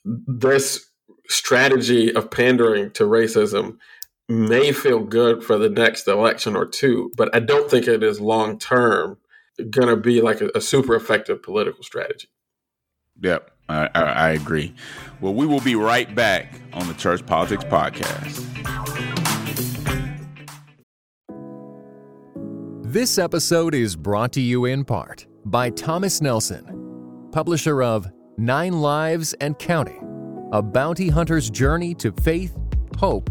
[0.05, 0.91] This
[1.29, 3.79] strategy of pandering to racism
[4.29, 8.21] may feel good for the next election or two, but I don't think it is
[8.21, 9.19] long term
[9.71, 12.29] going to be like a, a, super effective political strategy.
[13.23, 14.75] Yep, I, I, I agree.
[15.21, 18.45] Well, we will be right back on the Church Politics Podcast.
[22.83, 29.33] This episode is brought to you in part by Thomas Nelson, publisher of Nine Lives
[29.35, 32.57] and Counting A Bounty Hunter's Journey to Faith,
[32.99, 33.31] Hope,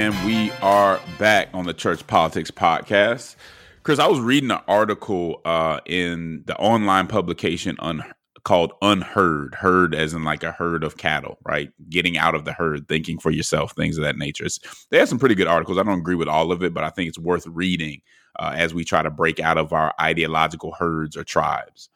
[0.00, 3.36] And we are back on the Church Politics Podcast.
[3.82, 8.02] Chris, I was reading an article uh, in the online publication on
[8.42, 11.70] called UnHerd, herd as in like a herd of cattle, right?
[11.90, 14.46] Getting out of the herd, thinking for yourself, things of that nature.
[14.46, 15.76] It's, they have some pretty good articles.
[15.76, 18.00] I don't agree with all of it, but I think it's worth reading
[18.38, 21.90] uh, as we try to break out of our ideological herds or tribes.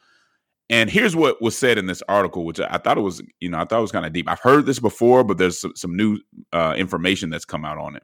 [0.70, 3.58] And here's what was said in this article, which I thought it was, you know,
[3.58, 4.28] I thought it was kind of deep.
[4.28, 6.18] I've heard this before, but there's some, some new
[6.52, 8.02] uh, information that's come out on it.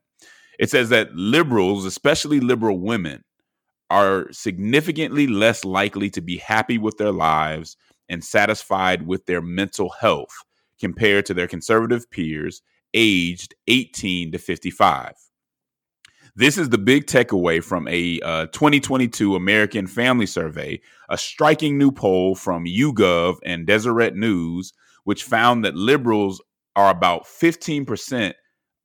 [0.58, 3.24] It says that liberals, especially liberal women,
[3.88, 7.76] are significantly less likely to be happy with their lives
[8.10, 10.34] and satisfied with their mental health
[10.78, 15.14] compared to their conservative peers aged 18 to 55.
[16.40, 20.80] This is the big takeaway from a uh, 2022 American Family Survey,
[21.10, 24.72] a striking new poll from YouGov and Deseret News,
[25.04, 26.42] which found that liberals
[26.74, 28.32] are about 15%,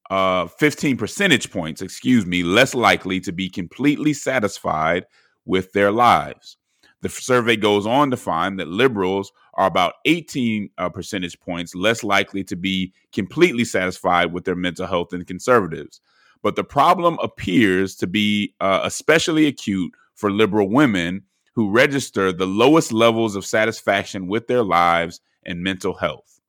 [0.09, 5.05] uh, 15 percentage points, excuse me, less likely to be completely satisfied
[5.45, 6.57] with their lives.
[7.03, 12.03] The survey goes on to find that liberals are about 18 uh, percentage points less
[12.03, 16.01] likely to be completely satisfied with their mental health than conservatives.
[16.41, 21.23] But the problem appears to be uh, especially acute for liberal women
[21.53, 26.39] who register the lowest levels of satisfaction with their lives and mental health.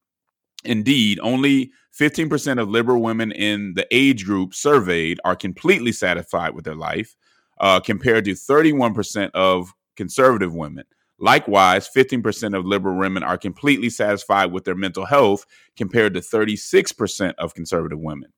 [0.64, 6.64] Indeed, only 15% of liberal women in the age group surveyed are completely satisfied with
[6.64, 7.16] their life,
[7.58, 10.84] uh, compared to 31% of conservative women.
[11.18, 17.32] Likewise, 15% of liberal women are completely satisfied with their mental health compared to 36%
[17.38, 18.32] of conservative women.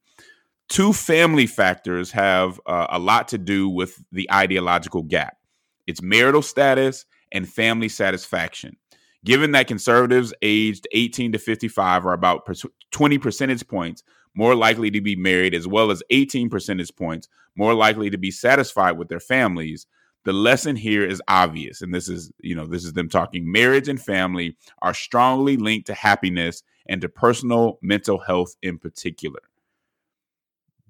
[0.68, 5.38] Two family factors have uh, a lot to do with the ideological gap.
[5.86, 8.76] It's marital status and family satisfaction.
[9.24, 12.46] Given that conservatives aged 18 to 55 are about
[12.90, 14.02] 20 percentage points
[14.34, 18.30] more likely to be married, as well as 18 percentage points more likely to be
[18.30, 19.86] satisfied with their families,
[20.24, 23.50] the lesson here is obvious and this is you know this is them talking.
[23.50, 29.40] Marriage and family are strongly linked to happiness and to personal mental health in particular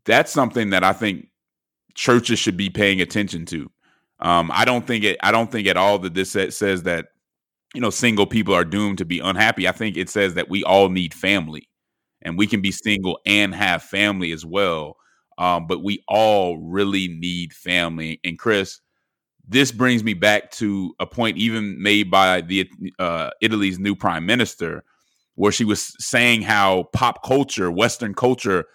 [0.09, 1.29] that's something that i think
[1.95, 3.71] churches should be paying attention to.
[4.21, 7.07] Um, i don't think it i don't think at all that this says that
[7.75, 9.69] you know single people are doomed to be unhappy.
[9.69, 11.69] I think it says that we all need family
[12.23, 14.97] and we can be single and have family as well.
[15.37, 18.21] Um, but we all really need family.
[18.25, 18.81] And chris
[19.49, 24.27] this brings me back to a point even made by the uh, Italy's new prime
[24.27, 24.85] minister,
[25.37, 28.67] where she was saying how pop culture, Western culture,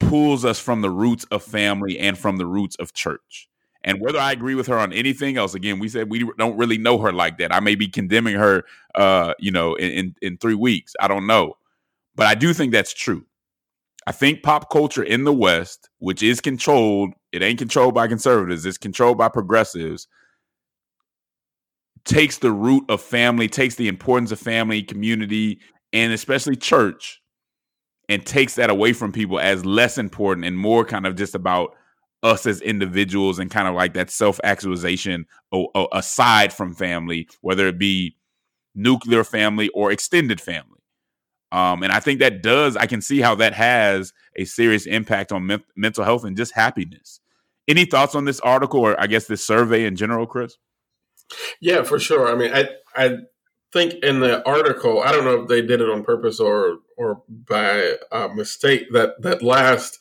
[0.00, 3.48] pulls us from the roots of family and from the roots of church.
[3.82, 6.76] And whether I agree with her on anything else, again, we said we don't really
[6.76, 7.54] know her like that.
[7.54, 10.94] I may be condemning her, uh, you know, in, in, in three weeks.
[11.00, 11.56] I don't know,
[12.14, 13.24] but I do think that's true.
[14.06, 18.66] I think pop culture in the West, which is controlled, it ain't controlled by conservatives,
[18.66, 20.08] it's controlled by progressives,
[22.04, 25.60] takes the root of family, takes the importance of family, community,
[25.92, 27.19] and especially church,
[28.10, 31.76] and takes that away from people as less important and more kind of just about
[32.22, 35.26] us as individuals and kind of like that self actualization
[35.92, 38.16] aside from family, whether it be
[38.74, 40.82] nuclear family or extended family.
[41.52, 45.32] Um, and I think that does, I can see how that has a serious impact
[45.32, 47.20] on me- mental health and just happiness.
[47.68, 50.56] Any thoughts on this article or I guess this survey in general, Chris?
[51.60, 52.28] Yeah, for sure.
[52.28, 53.18] I mean, I, I
[53.72, 57.22] think in the article, I don't know if they did it on purpose or, or
[57.28, 59.98] by uh, mistake that, that last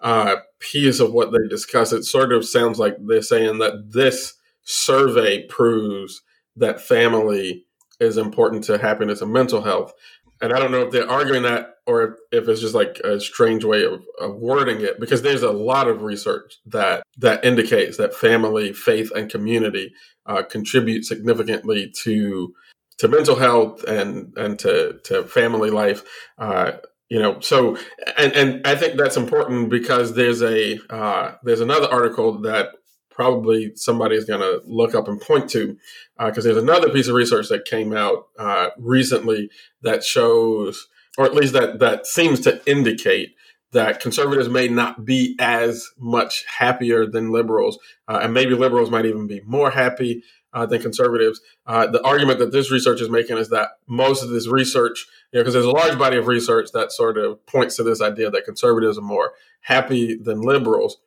[0.00, 4.34] uh, piece of what they discuss, it sort of sounds like they're saying that this
[4.62, 6.22] survey proves
[6.56, 7.64] that family
[8.00, 9.92] is important to happiness and mental health.
[10.40, 13.64] And I don't know if they're arguing that or if it's just like a strange
[13.64, 18.14] way of, of, wording it, because there's a lot of research that that indicates that
[18.14, 19.92] family, faith, and community
[20.26, 22.54] uh, contribute significantly to
[22.98, 26.02] to mental health and and to to family life.
[26.36, 26.72] Uh,
[27.08, 27.76] you know, so
[28.16, 32.70] and and I think that's important because there's a uh, there's another article that
[33.10, 35.76] probably somebody is going to look up and point to
[36.18, 39.50] because uh, there's another piece of research that came out uh, recently
[39.82, 40.86] that shows
[41.16, 43.34] or at least that that seems to indicate
[43.72, 47.76] that conservatives may not be as much happier than liberals
[48.06, 50.22] uh, and maybe liberals might even be more happy
[50.52, 51.40] uh, than conservatives.
[51.66, 55.38] Uh, the argument that this research is making is that most of this research, you
[55.38, 58.30] know, because there's a large body of research that sort of points to this idea
[58.30, 60.98] that conservatives are more happy than liberals.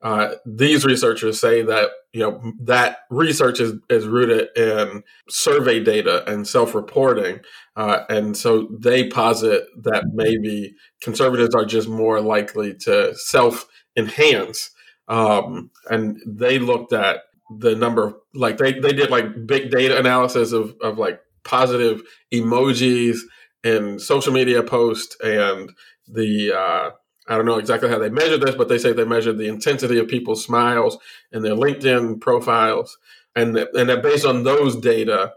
[0.00, 6.24] Uh, these researchers say that you know that research is, is rooted in survey data
[6.30, 7.40] and self-reporting,
[7.74, 14.70] uh, and so they posit that maybe conservatives are just more likely to self-enhance.
[15.08, 20.52] Um, and they looked at the number, like they they did like big data analysis
[20.52, 23.20] of of like positive emojis
[23.64, 25.72] and social media posts and
[26.06, 26.90] the uh,
[27.28, 29.98] I don't know exactly how they measure this, but they say they measure the intensity
[29.98, 30.98] of people's smiles
[31.32, 32.96] and their LinkedIn profiles,
[33.36, 35.34] and that, and that based on those data,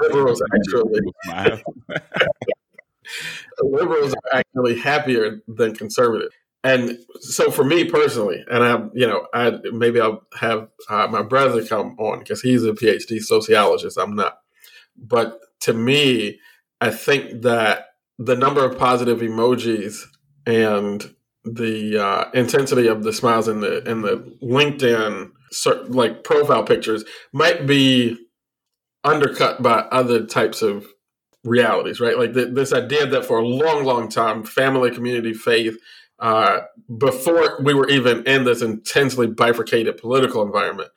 [0.00, 1.00] liberals actually
[3.62, 6.34] liberals are actually happier than conservatives.
[6.62, 11.22] And so for me personally, and I, you know, I maybe I'll have uh, my
[11.22, 13.98] brother come on because he's a PhD sociologist.
[13.98, 14.38] I'm not,
[14.96, 16.38] but to me,
[16.80, 17.86] I think that
[18.18, 20.02] the number of positive emojis
[20.46, 25.30] and the uh, intensity of the smiles in the in the LinkedIn
[25.88, 28.18] like profile pictures might be
[29.02, 30.86] undercut by other types of
[31.42, 32.18] realities, right?
[32.18, 35.78] Like this idea that for a long, long time, family, community, faith,
[36.20, 36.60] uh,
[36.98, 40.90] before we were even in this intensely bifurcated political environment,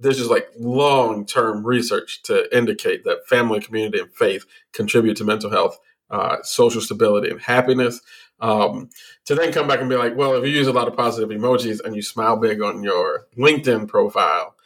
[0.00, 5.24] there's just like long term research to indicate that family, community, and faith contribute to
[5.24, 5.78] mental health,
[6.10, 8.00] uh, social stability, and happiness.
[8.40, 8.90] Um,
[9.26, 11.30] to then come back and be like, well, if you use a lot of positive
[11.30, 14.56] emojis and you smile big on your LinkedIn profile,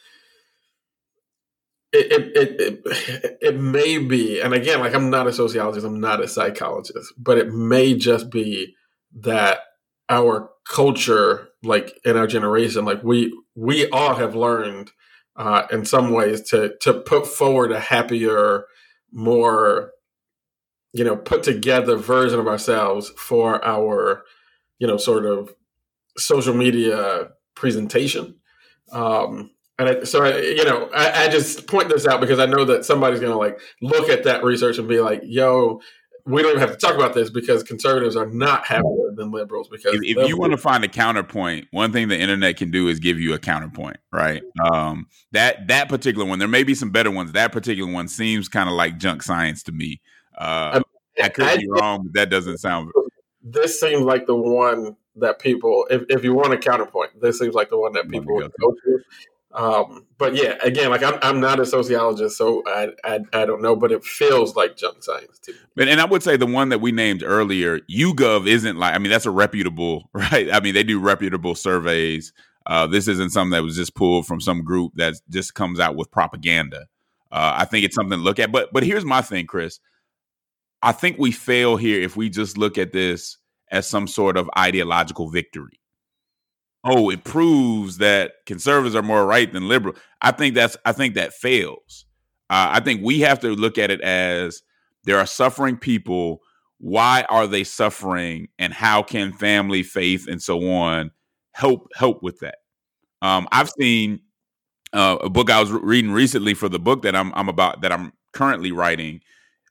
[1.93, 5.99] it, it, it, it, it may be, and again, like I'm not a sociologist, I'm
[5.99, 8.75] not a psychologist, but it may just be
[9.19, 9.59] that
[10.09, 14.91] our culture, like in our generation, like we we all have learned
[15.35, 18.65] uh, in some ways to to put forward a happier,
[19.11, 19.91] more
[20.93, 24.23] you know put together version of ourselves for our
[24.79, 25.53] you know sort of
[26.17, 28.35] social media presentation.
[28.91, 32.45] Um and I, so I, you know I, I just point this out because i
[32.45, 35.79] know that somebody's going to like look at that research and be like yo
[36.25, 39.67] we don't even have to talk about this because conservatives are not happier than liberals
[39.67, 42.87] because if, if you want to find a counterpoint one thing the internet can do
[42.87, 44.41] is give you a counterpoint right?
[44.71, 47.33] Um, that that particular one there may be some better ones.
[47.33, 50.01] That particular one seems kind of like junk science to me.
[50.37, 50.81] Uh,
[51.19, 52.91] I, I could I, be wrong but that doesn't sound
[53.43, 57.53] this seems like the one that people if, if you want a counterpoint this seems
[57.53, 59.03] like the one that people would go to
[59.51, 63.61] um, but yeah, again, like I'm, I'm not a sociologist, so I, I, I don't
[63.61, 65.89] know, but it feels like junk science to me.
[65.89, 68.93] And, I would say the one that we named earlier, YouGov, isn't like.
[68.93, 70.53] I mean, that's a reputable, right?
[70.53, 72.31] I mean, they do reputable surveys.
[72.67, 75.95] Uh, this isn't something that was just pulled from some group that just comes out
[75.95, 76.85] with propaganda.
[77.31, 78.51] Uh, I think it's something to look at.
[78.51, 79.79] But but here's my thing, Chris.
[80.83, 83.37] I think we fail here if we just look at this
[83.71, 85.78] as some sort of ideological victory
[86.83, 89.95] oh, it proves that conservatives are more right than liberal.
[90.21, 92.05] I think that's I think that fails.
[92.49, 94.61] Uh, I think we have to look at it as
[95.03, 96.41] there are suffering people.
[96.79, 101.11] Why are they suffering, and how can family, faith, and so on
[101.53, 102.55] help help with that?
[103.21, 104.21] Um, I've seen
[104.93, 107.91] uh, a book I was reading recently for the book that I'm I'm about that
[107.91, 109.21] I'm currently writing.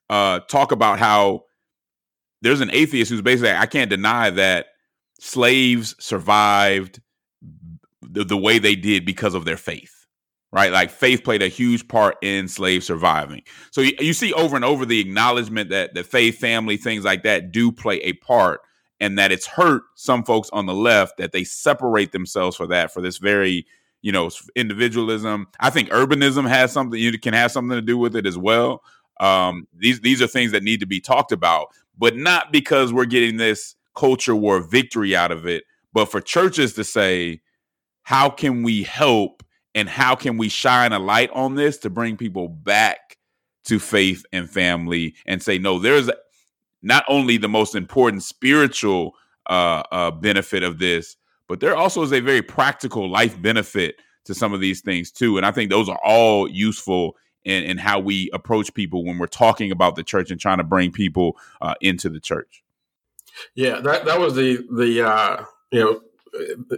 [0.09, 1.45] Uh, talk about how
[2.41, 4.67] there's an atheist who's basically I can't deny that
[5.19, 7.01] slaves survived
[8.01, 9.99] the, the way they did because of their faith
[10.51, 10.71] right?
[10.71, 13.43] Like faith played a huge part in slave surviving.
[13.71, 17.23] So you, you, see over and over the acknowledgement that the faith, family, things like
[17.23, 18.61] that do play a part,
[18.99, 22.91] and that it's hurt some folks on the left that they separate themselves for that
[22.91, 23.65] for this very
[24.01, 25.47] you know individualism.
[25.59, 28.81] I think urbanism has something you can have something to do with it as well.
[29.19, 31.67] Um, these these are things that need to be talked about,
[31.97, 36.73] but not because we're getting this culture war victory out of it, but for churches
[36.73, 37.41] to say,
[38.03, 39.43] how can we help
[39.75, 43.17] and how can we shine a light on this to bring people back
[43.65, 46.09] to faith and family and say, no, there's
[46.81, 49.15] not only the most important spiritual
[49.49, 51.17] uh, uh, benefit of this,
[51.49, 55.35] but there also is a very practical life benefit to some of these things too.
[55.35, 59.27] And I think those are all useful in, in how we approach people when we're
[59.27, 62.63] talking about the church and trying to bring people uh, into the church.
[63.55, 66.01] Yeah, that that was the the uh, you know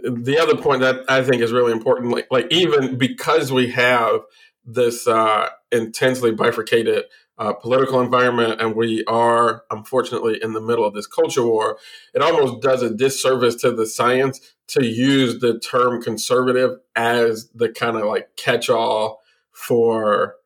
[0.02, 4.20] the other point that I think is really important, like like even because we have
[4.64, 7.04] this uh, intensely bifurcated
[7.38, 11.78] uh, political environment, and we are unfortunately in the middle of this culture war,
[12.14, 17.68] it almost does a disservice to the science to use the term conservative as the
[17.68, 20.36] kind of like catch-all for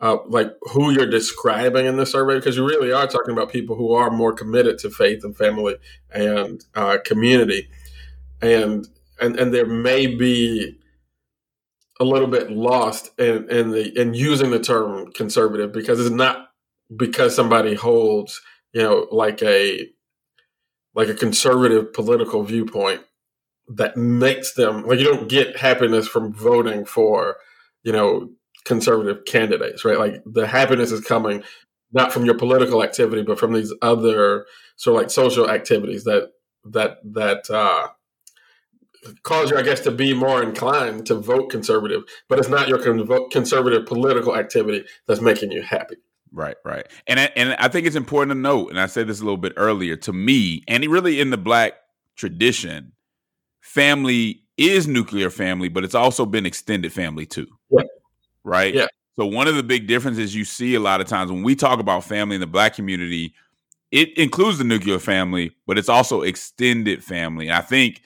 [0.00, 2.36] uh, like who you're describing in the survey?
[2.36, 5.76] Because you really are talking about people who are more committed to faith and family
[6.10, 7.68] and uh, community.
[8.42, 8.86] And
[9.20, 10.78] and and there may be
[11.98, 16.50] a little bit lost in in the in using the term conservative because it's not
[16.94, 18.40] because somebody holds
[18.72, 19.88] you know like a
[20.94, 23.02] like a conservative political viewpoint
[23.68, 27.36] that makes them like you don't get happiness from voting for
[27.82, 28.30] you know
[28.66, 29.98] conservative candidates, right?
[29.98, 31.42] Like the happiness is coming
[31.92, 34.44] not from your political activity, but from these other
[34.76, 36.32] sort of like social activities that
[36.64, 37.88] that that uh,
[39.22, 42.02] cause you, I guess, to be more inclined to vote conservative.
[42.28, 45.96] But it's not your con- conservative political activity that's making you happy.
[46.32, 49.24] Right, right, and and I think it's important to note, and I said this a
[49.24, 49.96] little bit earlier.
[49.96, 51.74] To me, and really in the black
[52.16, 52.92] tradition,
[53.60, 57.46] family is nuclear family, but it's also been extended family too.
[57.70, 57.82] Yeah
[58.46, 58.74] right?
[58.74, 58.86] Yeah.
[59.16, 61.80] So one of the big differences you see a lot of times when we talk
[61.80, 63.34] about family in the black community,
[63.90, 67.48] it includes the nuclear family, but it's also extended family.
[67.48, 68.02] And I think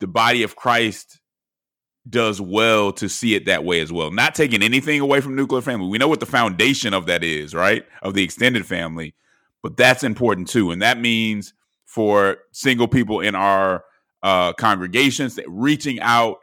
[0.00, 1.20] the body of Christ
[2.08, 4.10] does well to see it that way as well.
[4.10, 5.88] Not taking anything away from nuclear family.
[5.88, 7.84] We know what the foundation of that is, right?
[8.02, 9.14] Of the extended family,
[9.62, 10.70] but that's important too.
[10.70, 11.54] And that means
[11.86, 13.84] for single people in our
[14.22, 16.40] uh, congregations that reaching out.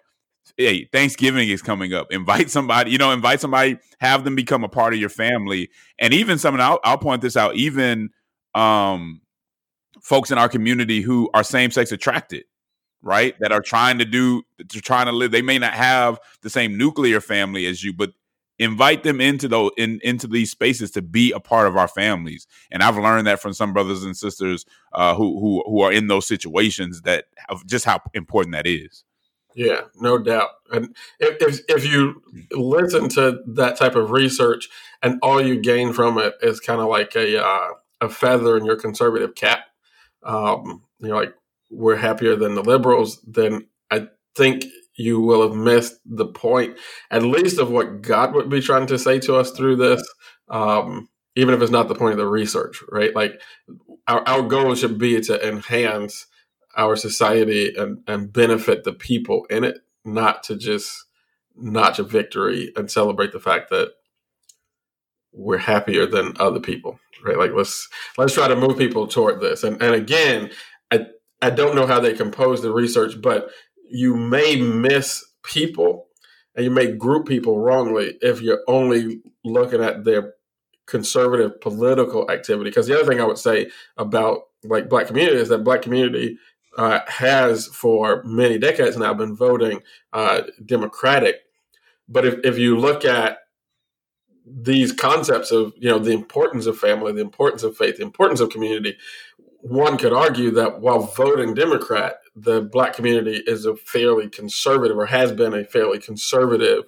[0.58, 2.12] Hey, Thanksgiving is coming up.
[2.12, 5.70] Invite somebody, you know, invite somebody, have them become a part of your family.
[6.00, 8.10] And even someone, I'll, I'll point this out, even
[8.54, 9.22] um,
[10.02, 12.44] folks in our community who are same sex attracted
[13.02, 13.36] right?
[13.39, 15.32] That are trying to do, to trying to live.
[15.32, 18.12] They may not have the same nuclear family as you, but
[18.60, 22.46] invite them into those in, into these spaces to be a part of our families.
[22.70, 26.08] And I've learned that from some brothers and sisters uh, who who who are in
[26.08, 27.26] those situations that
[27.66, 29.04] just how important that is.
[29.56, 30.49] Yeah, no doubt.
[30.72, 32.22] And if, if, you
[32.52, 34.70] listen to that type of research
[35.04, 38.66] and all you gain from it is kind of like a uh, a feather in
[38.66, 39.66] your conservative cap,
[40.24, 41.34] um, you know, like
[41.70, 46.78] we're happier than the liberals, then I think you will have missed the point,
[47.10, 50.04] at least of what God would be trying to say to us through this,
[50.49, 53.16] um, even if it's not the point of the research, right?
[53.16, 53.41] Like
[54.08, 56.28] our, our goal should be to enhance
[56.76, 61.05] our society and, and benefit the people in it, not to just
[61.55, 63.91] notch a victory and celebrate the fact that
[65.34, 67.38] we're happier than other people, right?
[67.38, 69.63] Like let's let's try to move people toward this.
[69.63, 70.51] And and again,
[70.91, 71.07] I
[71.41, 73.49] I don't know how they compose the research, but
[73.89, 76.07] you may miss people
[76.55, 80.34] and you may group people wrongly if you're only looking at their
[80.86, 82.69] conservative political activity.
[82.69, 86.38] Because the other thing I would say about like black community is that black community
[86.78, 89.82] uh, has for many decades now been voting
[90.13, 91.38] uh, Democratic.
[92.07, 93.39] But if, if you look at
[94.45, 98.39] these concepts of you know the importance of family, the importance of faith, the importance
[98.39, 98.97] of community,
[99.61, 105.05] one could argue that while voting Democrat, the black community is a fairly conservative or
[105.05, 106.84] has been a fairly conservative,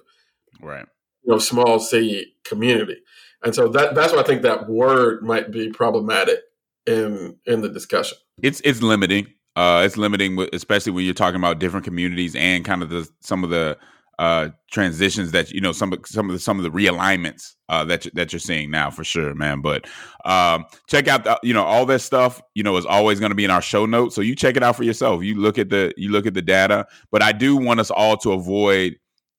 [0.60, 0.86] right?
[1.24, 2.96] You know, small c community,
[3.42, 6.40] and so that that's why I think that word might be problematic
[6.86, 8.18] in in the discussion.
[8.42, 9.33] It's it's limiting.
[9.56, 13.44] Uh, it's limiting, especially when you're talking about different communities and kind of the some
[13.44, 13.78] of the
[14.18, 18.04] uh, transitions that you know some some of the some of the realignments uh, that
[18.04, 19.60] you, that you're seeing now for sure, man.
[19.60, 19.86] But
[20.24, 22.40] um, check out the, you know all that stuff.
[22.54, 24.62] You know is always going to be in our show notes, so you check it
[24.62, 25.22] out for yourself.
[25.22, 26.86] You look at the you look at the data.
[27.10, 28.96] But I do want us all to avoid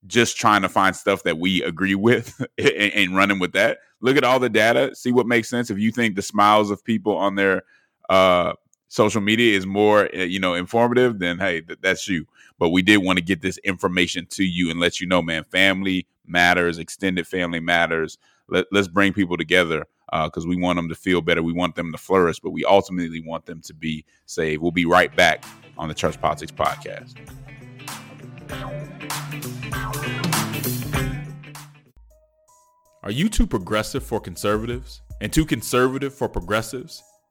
[0.08, 3.80] just trying to find stuff that we agree with and, and running with that.
[4.02, 5.70] Look at all the data, see what makes sense.
[5.70, 7.64] If you think the smiles of people on their
[8.10, 8.54] uh,
[8.88, 12.26] social media is more eh, you know informative, then hey, th- that's you
[12.58, 15.44] but we did want to get this information to you and let you know, man,
[15.44, 18.18] family matters, extended family matters.
[18.48, 21.44] Let, us bring people together because uh, we want them to feel better.
[21.44, 24.62] We want them to flourish, but we ultimately want them to be saved.
[24.62, 25.44] We'll be right back
[25.78, 27.16] on the Church Politics Podcast.
[33.04, 37.04] Are you too progressive for conservatives and too conservative for progressives?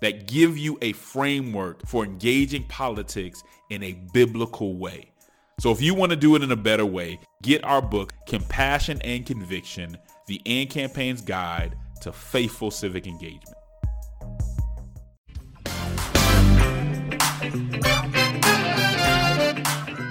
[0.00, 5.10] that give you a framework for engaging politics in a biblical way.
[5.60, 9.00] So if you want to do it in a better way, get our book, Compassion
[9.02, 13.56] and Conviction The AND Campaign's Guide to Faithful Civic Engagement.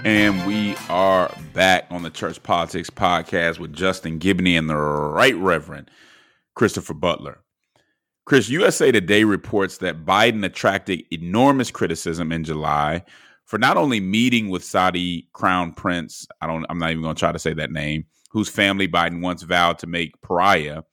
[0.06, 5.36] And we are back on the Church Politics Podcast with Justin Giboney and the Right
[5.36, 5.90] Reverend
[6.56, 7.43] Christopher Butler.
[8.26, 13.04] Chris, USA Today reports that Biden attracted enormous criticism in July
[13.44, 17.20] for not only meeting with Saudi crown prince, I don't I'm not even going to
[17.20, 20.84] try to say that name, whose family Biden once vowed to make pariah,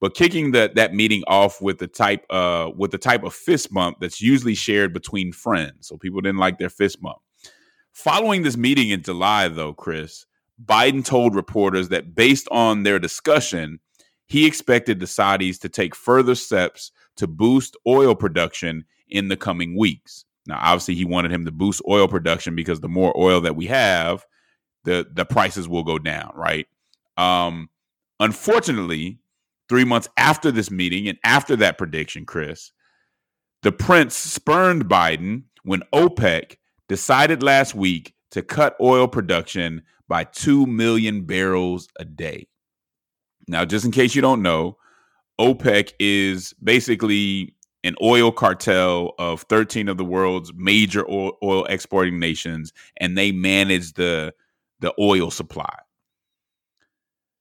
[0.00, 3.72] but kicking that that meeting off with the type uh with the type of fist
[3.72, 5.86] bump that's usually shared between friends.
[5.86, 7.18] So people didn't like their fist bump.
[7.92, 10.26] Following this meeting in July though, Chris,
[10.64, 13.78] Biden told reporters that based on their discussion,
[14.26, 19.76] he expected the Saudis to take further steps to boost oil production in the coming
[19.76, 20.24] weeks.
[20.46, 23.66] Now, obviously, he wanted him to boost oil production because the more oil that we
[23.66, 24.24] have,
[24.84, 26.66] the the prices will go down, right?
[27.16, 27.68] Um,
[28.18, 29.18] unfortunately,
[29.68, 32.72] three months after this meeting and after that prediction, Chris,
[33.62, 36.56] the prince spurned Biden when OPEC
[36.88, 42.48] decided last week to cut oil production by 2 million barrels a day.
[43.48, 44.76] Now, just in case you don't know,
[45.40, 52.72] OPEC is basically an oil cartel of 13 of the world's major oil, exporting nations
[52.98, 54.32] and they manage the
[54.80, 55.74] the oil supply.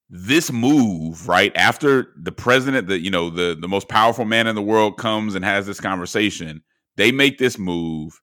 [0.09, 4.55] This move right after the president the you know the the most powerful man in
[4.55, 6.61] the world comes and has this conversation
[6.97, 8.19] they make this move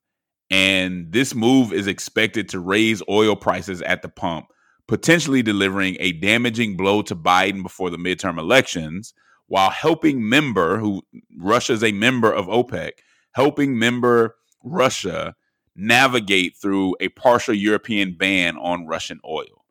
[0.51, 4.47] and this move is expected to raise oil prices at the pump
[4.89, 9.13] potentially delivering a damaging blow to Biden before the midterm elections
[9.45, 11.03] while helping member who
[11.37, 12.93] Russia is a member of OPEC,
[13.33, 15.35] helping member Russia
[15.75, 19.63] navigate through a partial European ban on Russian oil.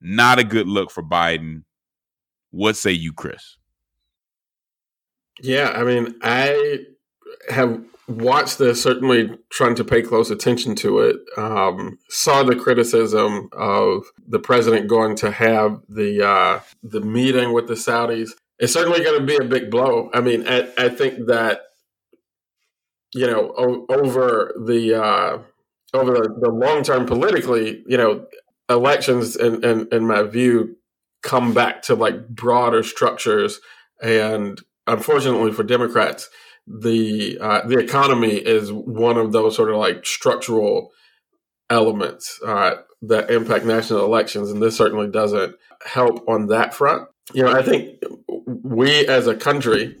[0.00, 1.64] Not a good look for Biden.
[2.52, 3.56] What say you, Chris?
[5.42, 6.84] Yeah, I mean, I
[7.50, 11.16] have watched this, certainly trying to pay close attention to it.
[11.36, 17.68] Um, saw the criticism of the president going to have the uh, the meeting with
[17.68, 20.10] the Saudis it's certainly going to be a big blow.
[20.12, 21.62] I mean, I, I think that
[23.12, 25.38] you know o- over the uh,
[25.92, 28.26] over the, the long term politically, you know,
[28.68, 30.76] elections in, in, in my view
[31.22, 33.60] come back to like broader structures,
[34.02, 36.28] and unfortunately for Democrats,
[36.66, 40.90] the uh, the economy is one of those sort of like structural
[41.70, 45.56] elements uh, that impact national elections, and this certainly doesn't
[45.86, 47.08] help on that front.
[47.32, 48.02] You know, I think
[48.46, 49.96] we as a country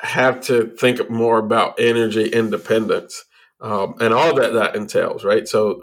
[0.00, 3.24] have to think more about energy independence
[3.60, 5.48] um, and all that that entails, right?
[5.48, 5.80] So,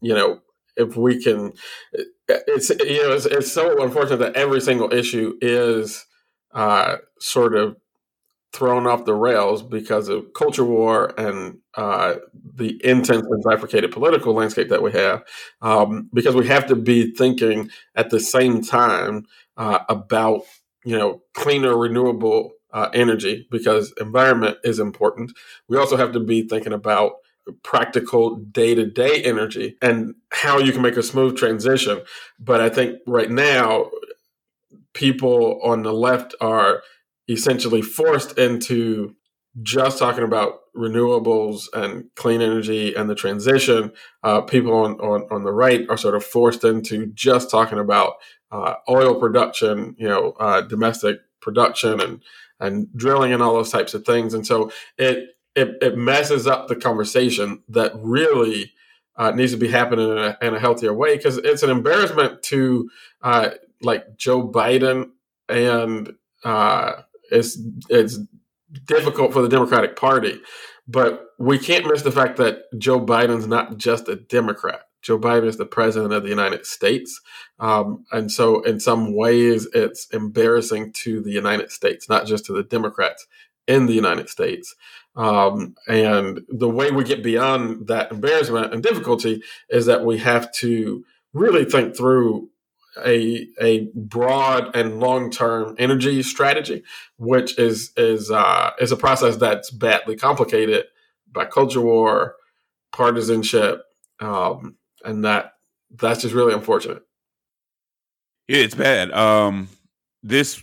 [0.00, 0.40] you know,
[0.76, 1.52] if we can,
[2.28, 6.06] it's you know, it's, it's so unfortunate that every single issue is
[6.54, 7.76] uh, sort of
[8.52, 12.14] thrown off the rails because of culture war and uh,
[12.54, 15.22] the intense and bifurcated political landscape that we have.
[15.60, 19.26] Um, because we have to be thinking at the same time
[19.56, 20.42] uh, about
[20.84, 25.32] you know cleaner renewable uh, energy because environment is important.
[25.68, 27.12] We also have to be thinking about
[27.62, 32.00] practical day to day energy and how you can make a smooth transition.
[32.38, 33.90] But I think right now,
[34.94, 36.82] people on the left are
[37.28, 39.14] essentially forced into
[39.62, 43.92] just talking about renewables and clean energy and the transition.
[44.22, 48.14] Uh, people on, on, on the right are sort of forced into just talking about
[48.50, 52.22] uh, oil production, you know, uh, domestic production and
[52.60, 54.34] and drilling and all those types of things.
[54.34, 58.72] And so it it, it messes up the conversation that really
[59.16, 62.42] uh, needs to be happening in a, in a healthier way because it's an embarrassment
[62.44, 62.88] to
[63.22, 63.50] uh,
[63.82, 65.10] like Joe Biden
[65.48, 66.14] and
[66.44, 67.58] uh, it's
[67.88, 68.18] it's
[68.84, 70.40] difficult for the Democratic Party.
[70.86, 74.80] But we can't miss the fact that Joe Biden's not just a Democrat.
[75.02, 77.20] Joe Biden is the president of the United States.
[77.60, 82.52] Um, and so, in some ways, it's embarrassing to the United States, not just to
[82.52, 83.26] the Democrats
[83.66, 84.74] in the United States.
[85.14, 90.50] Um, and the way we get beyond that embarrassment and difficulty is that we have
[90.54, 92.48] to really think through
[93.04, 96.82] a a broad and long term energy strategy,
[97.16, 100.86] which is is uh, is a process that's badly complicated
[101.30, 102.36] by culture war,
[102.92, 103.82] partisanship,
[104.20, 105.54] um, and that
[105.90, 107.02] that's just really unfortunate.
[108.48, 109.12] Yeah, it's bad.
[109.12, 109.68] Um,
[110.22, 110.62] this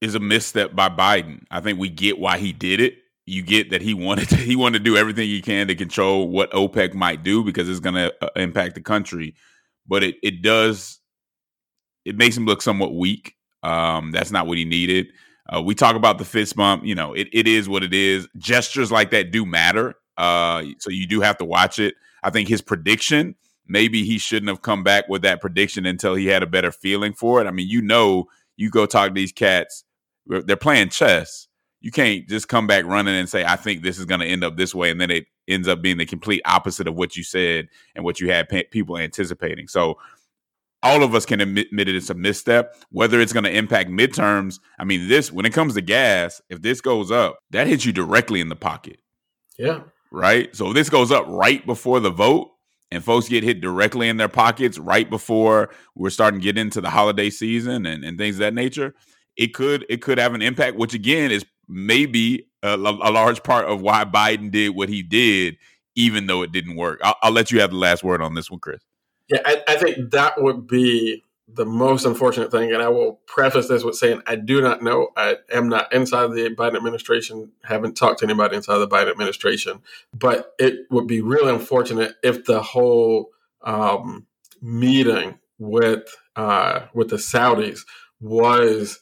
[0.00, 1.44] is a misstep by Biden.
[1.50, 2.98] I think we get why he did it.
[3.24, 6.28] You get that he wanted to, he wanted to do everything he can to control
[6.28, 9.34] what OPEC might do because it's going to uh, impact the country.
[9.86, 11.00] But it it does
[12.04, 13.36] it makes him look somewhat weak.
[13.62, 15.08] Um, that's not what he needed.
[15.52, 16.84] Uh, we talk about the fist bump.
[16.84, 18.28] You know, it, it is what it is.
[18.36, 19.94] Gestures like that do matter.
[20.16, 21.94] Uh, so you do have to watch it.
[22.22, 23.34] I think his prediction,
[23.66, 27.12] maybe he shouldn't have come back with that prediction until he had a better feeling
[27.12, 27.46] for it.
[27.46, 28.26] I mean, you know,
[28.56, 29.84] you go talk to these cats,
[30.26, 31.48] they're playing chess.
[31.80, 34.44] You can't just come back running and say, I think this is going to end
[34.44, 34.90] up this way.
[34.90, 38.20] And then it ends up being the complete opposite of what you said and what
[38.20, 39.66] you had pe- people anticipating.
[39.66, 39.98] So
[40.82, 42.74] all of us can admit, admit it, it's a misstep.
[42.90, 46.62] Whether it's going to impact midterms, I mean, this when it comes to gas, if
[46.62, 49.00] this goes up, that hits you directly in the pocket.
[49.58, 49.82] Yeah.
[50.10, 50.54] Right.
[50.54, 52.48] So if this goes up right before the vote,
[52.92, 56.78] and folks get hit directly in their pockets right before we're starting to get into
[56.78, 58.94] the holiday season and, and things of that nature,
[59.36, 63.64] it could it could have an impact, which again is maybe a, a large part
[63.64, 65.56] of why Biden did what he did,
[65.96, 67.00] even though it didn't work.
[67.02, 68.82] I'll, I'll let you have the last word on this one, Chris.
[69.28, 73.68] Yeah, I, I think that would be the most unfortunate thing, and I will preface
[73.68, 75.08] this with saying I do not know.
[75.16, 79.80] I am not inside the Biden administration, haven't talked to anybody inside the Biden administration,
[80.14, 83.28] but it would be really unfortunate if the whole
[83.62, 84.26] um,
[84.60, 86.04] meeting with
[86.36, 87.80] uh, with the Saudis
[88.20, 89.00] was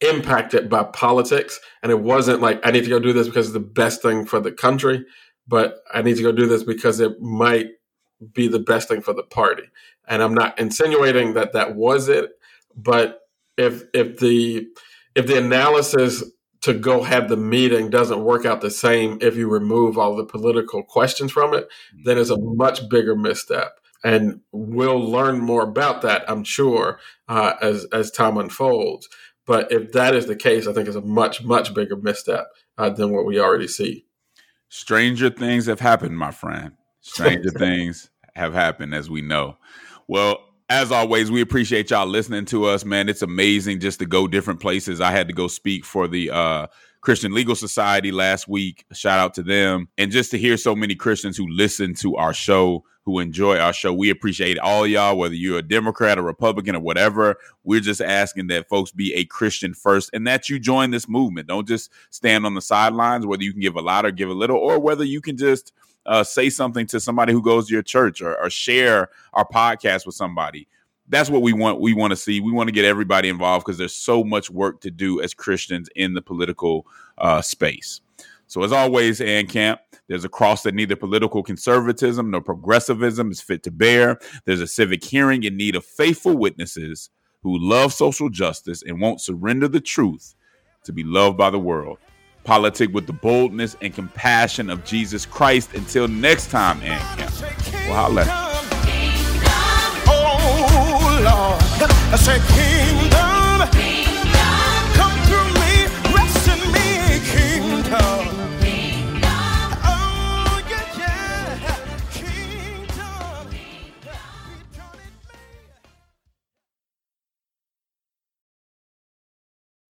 [0.00, 3.54] impacted by politics, and it wasn't like I need to go do this because it's
[3.54, 5.04] the best thing for the country,
[5.48, 7.68] but I need to go do this because it might
[8.32, 9.64] be the best thing for the party.
[10.06, 12.30] And I'm not insinuating that that was it,
[12.76, 13.20] but
[13.56, 14.66] if if the
[15.14, 16.24] if the analysis
[16.60, 20.24] to go have the meeting doesn't work out the same if you remove all the
[20.24, 21.68] political questions from it,
[22.04, 23.78] then it's a much bigger misstep.
[24.04, 29.08] And we'll learn more about that, I'm sure, uh, as as time unfolds.
[29.44, 32.90] But if that is the case, I think it's a much much bigger misstep uh,
[32.90, 34.06] than what we already see.
[34.68, 36.72] Stranger things have happened, my friend.
[37.08, 39.56] Stranger things have happened, as we know.
[40.06, 40.38] Well,
[40.70, 43.08] as always, we appreciate y'all listening to us, man.
[43.08, 45.00] It's amazing just to go different places.
[45.00, 46.66] I had to go speak for the uh,
[47.00, 48.84] Christian Legal Society last week.
[48.92, 49.88] Shout out to them.
[49.96, 53.72] And just to hear so many Christians who listen to our show, who enjoy our
[53.72, 57.36] show, we appreciate all y'all, whether you're a Democrat or Republican or whatever.
[57.64, 61.48] We're just asking that folks be a Christian first and that you join this movement.
[61.48, 64.34] Don't just stand on the sidelines, whether you can give a lot or give a
[64.34, 65.72] little, or whether you can just
[66.04, 70.04] uh, say something to somebody who goes to your church or, or share our podcast
[70.04, 70.68] with somebody.
[71.08, 71.80] That's what we want.
[71.80, 72.40] We want to see.
[72.40, 75.88] We want to get everybody involved because there's so much work to do as Christians
[75.96, 76.86] in the political
[77.16, 78.02] uh, space.
[78.48, 83.40] So, as always, AND Camp, there's a cross that neither political conservatism nor progressivism is
[83.40, 84.18] fit to bear.
[84.44, 87.10] There's a civic hearing in need of faithful witnesses
[87.42, 90.34] who love social justice and won't surrender the truth
[90.84, 91.98] to be loved by the world
[92.48, 95.74] politic with the boldness and compassion of Jesus Christ.
[95.74, 97.30] Until next time, AND Camp.
[97.86, 98.24] Well, holla.
[100.06, 101.90] Oh, Lord.
[102.10, 102.97] I said, Kingdom.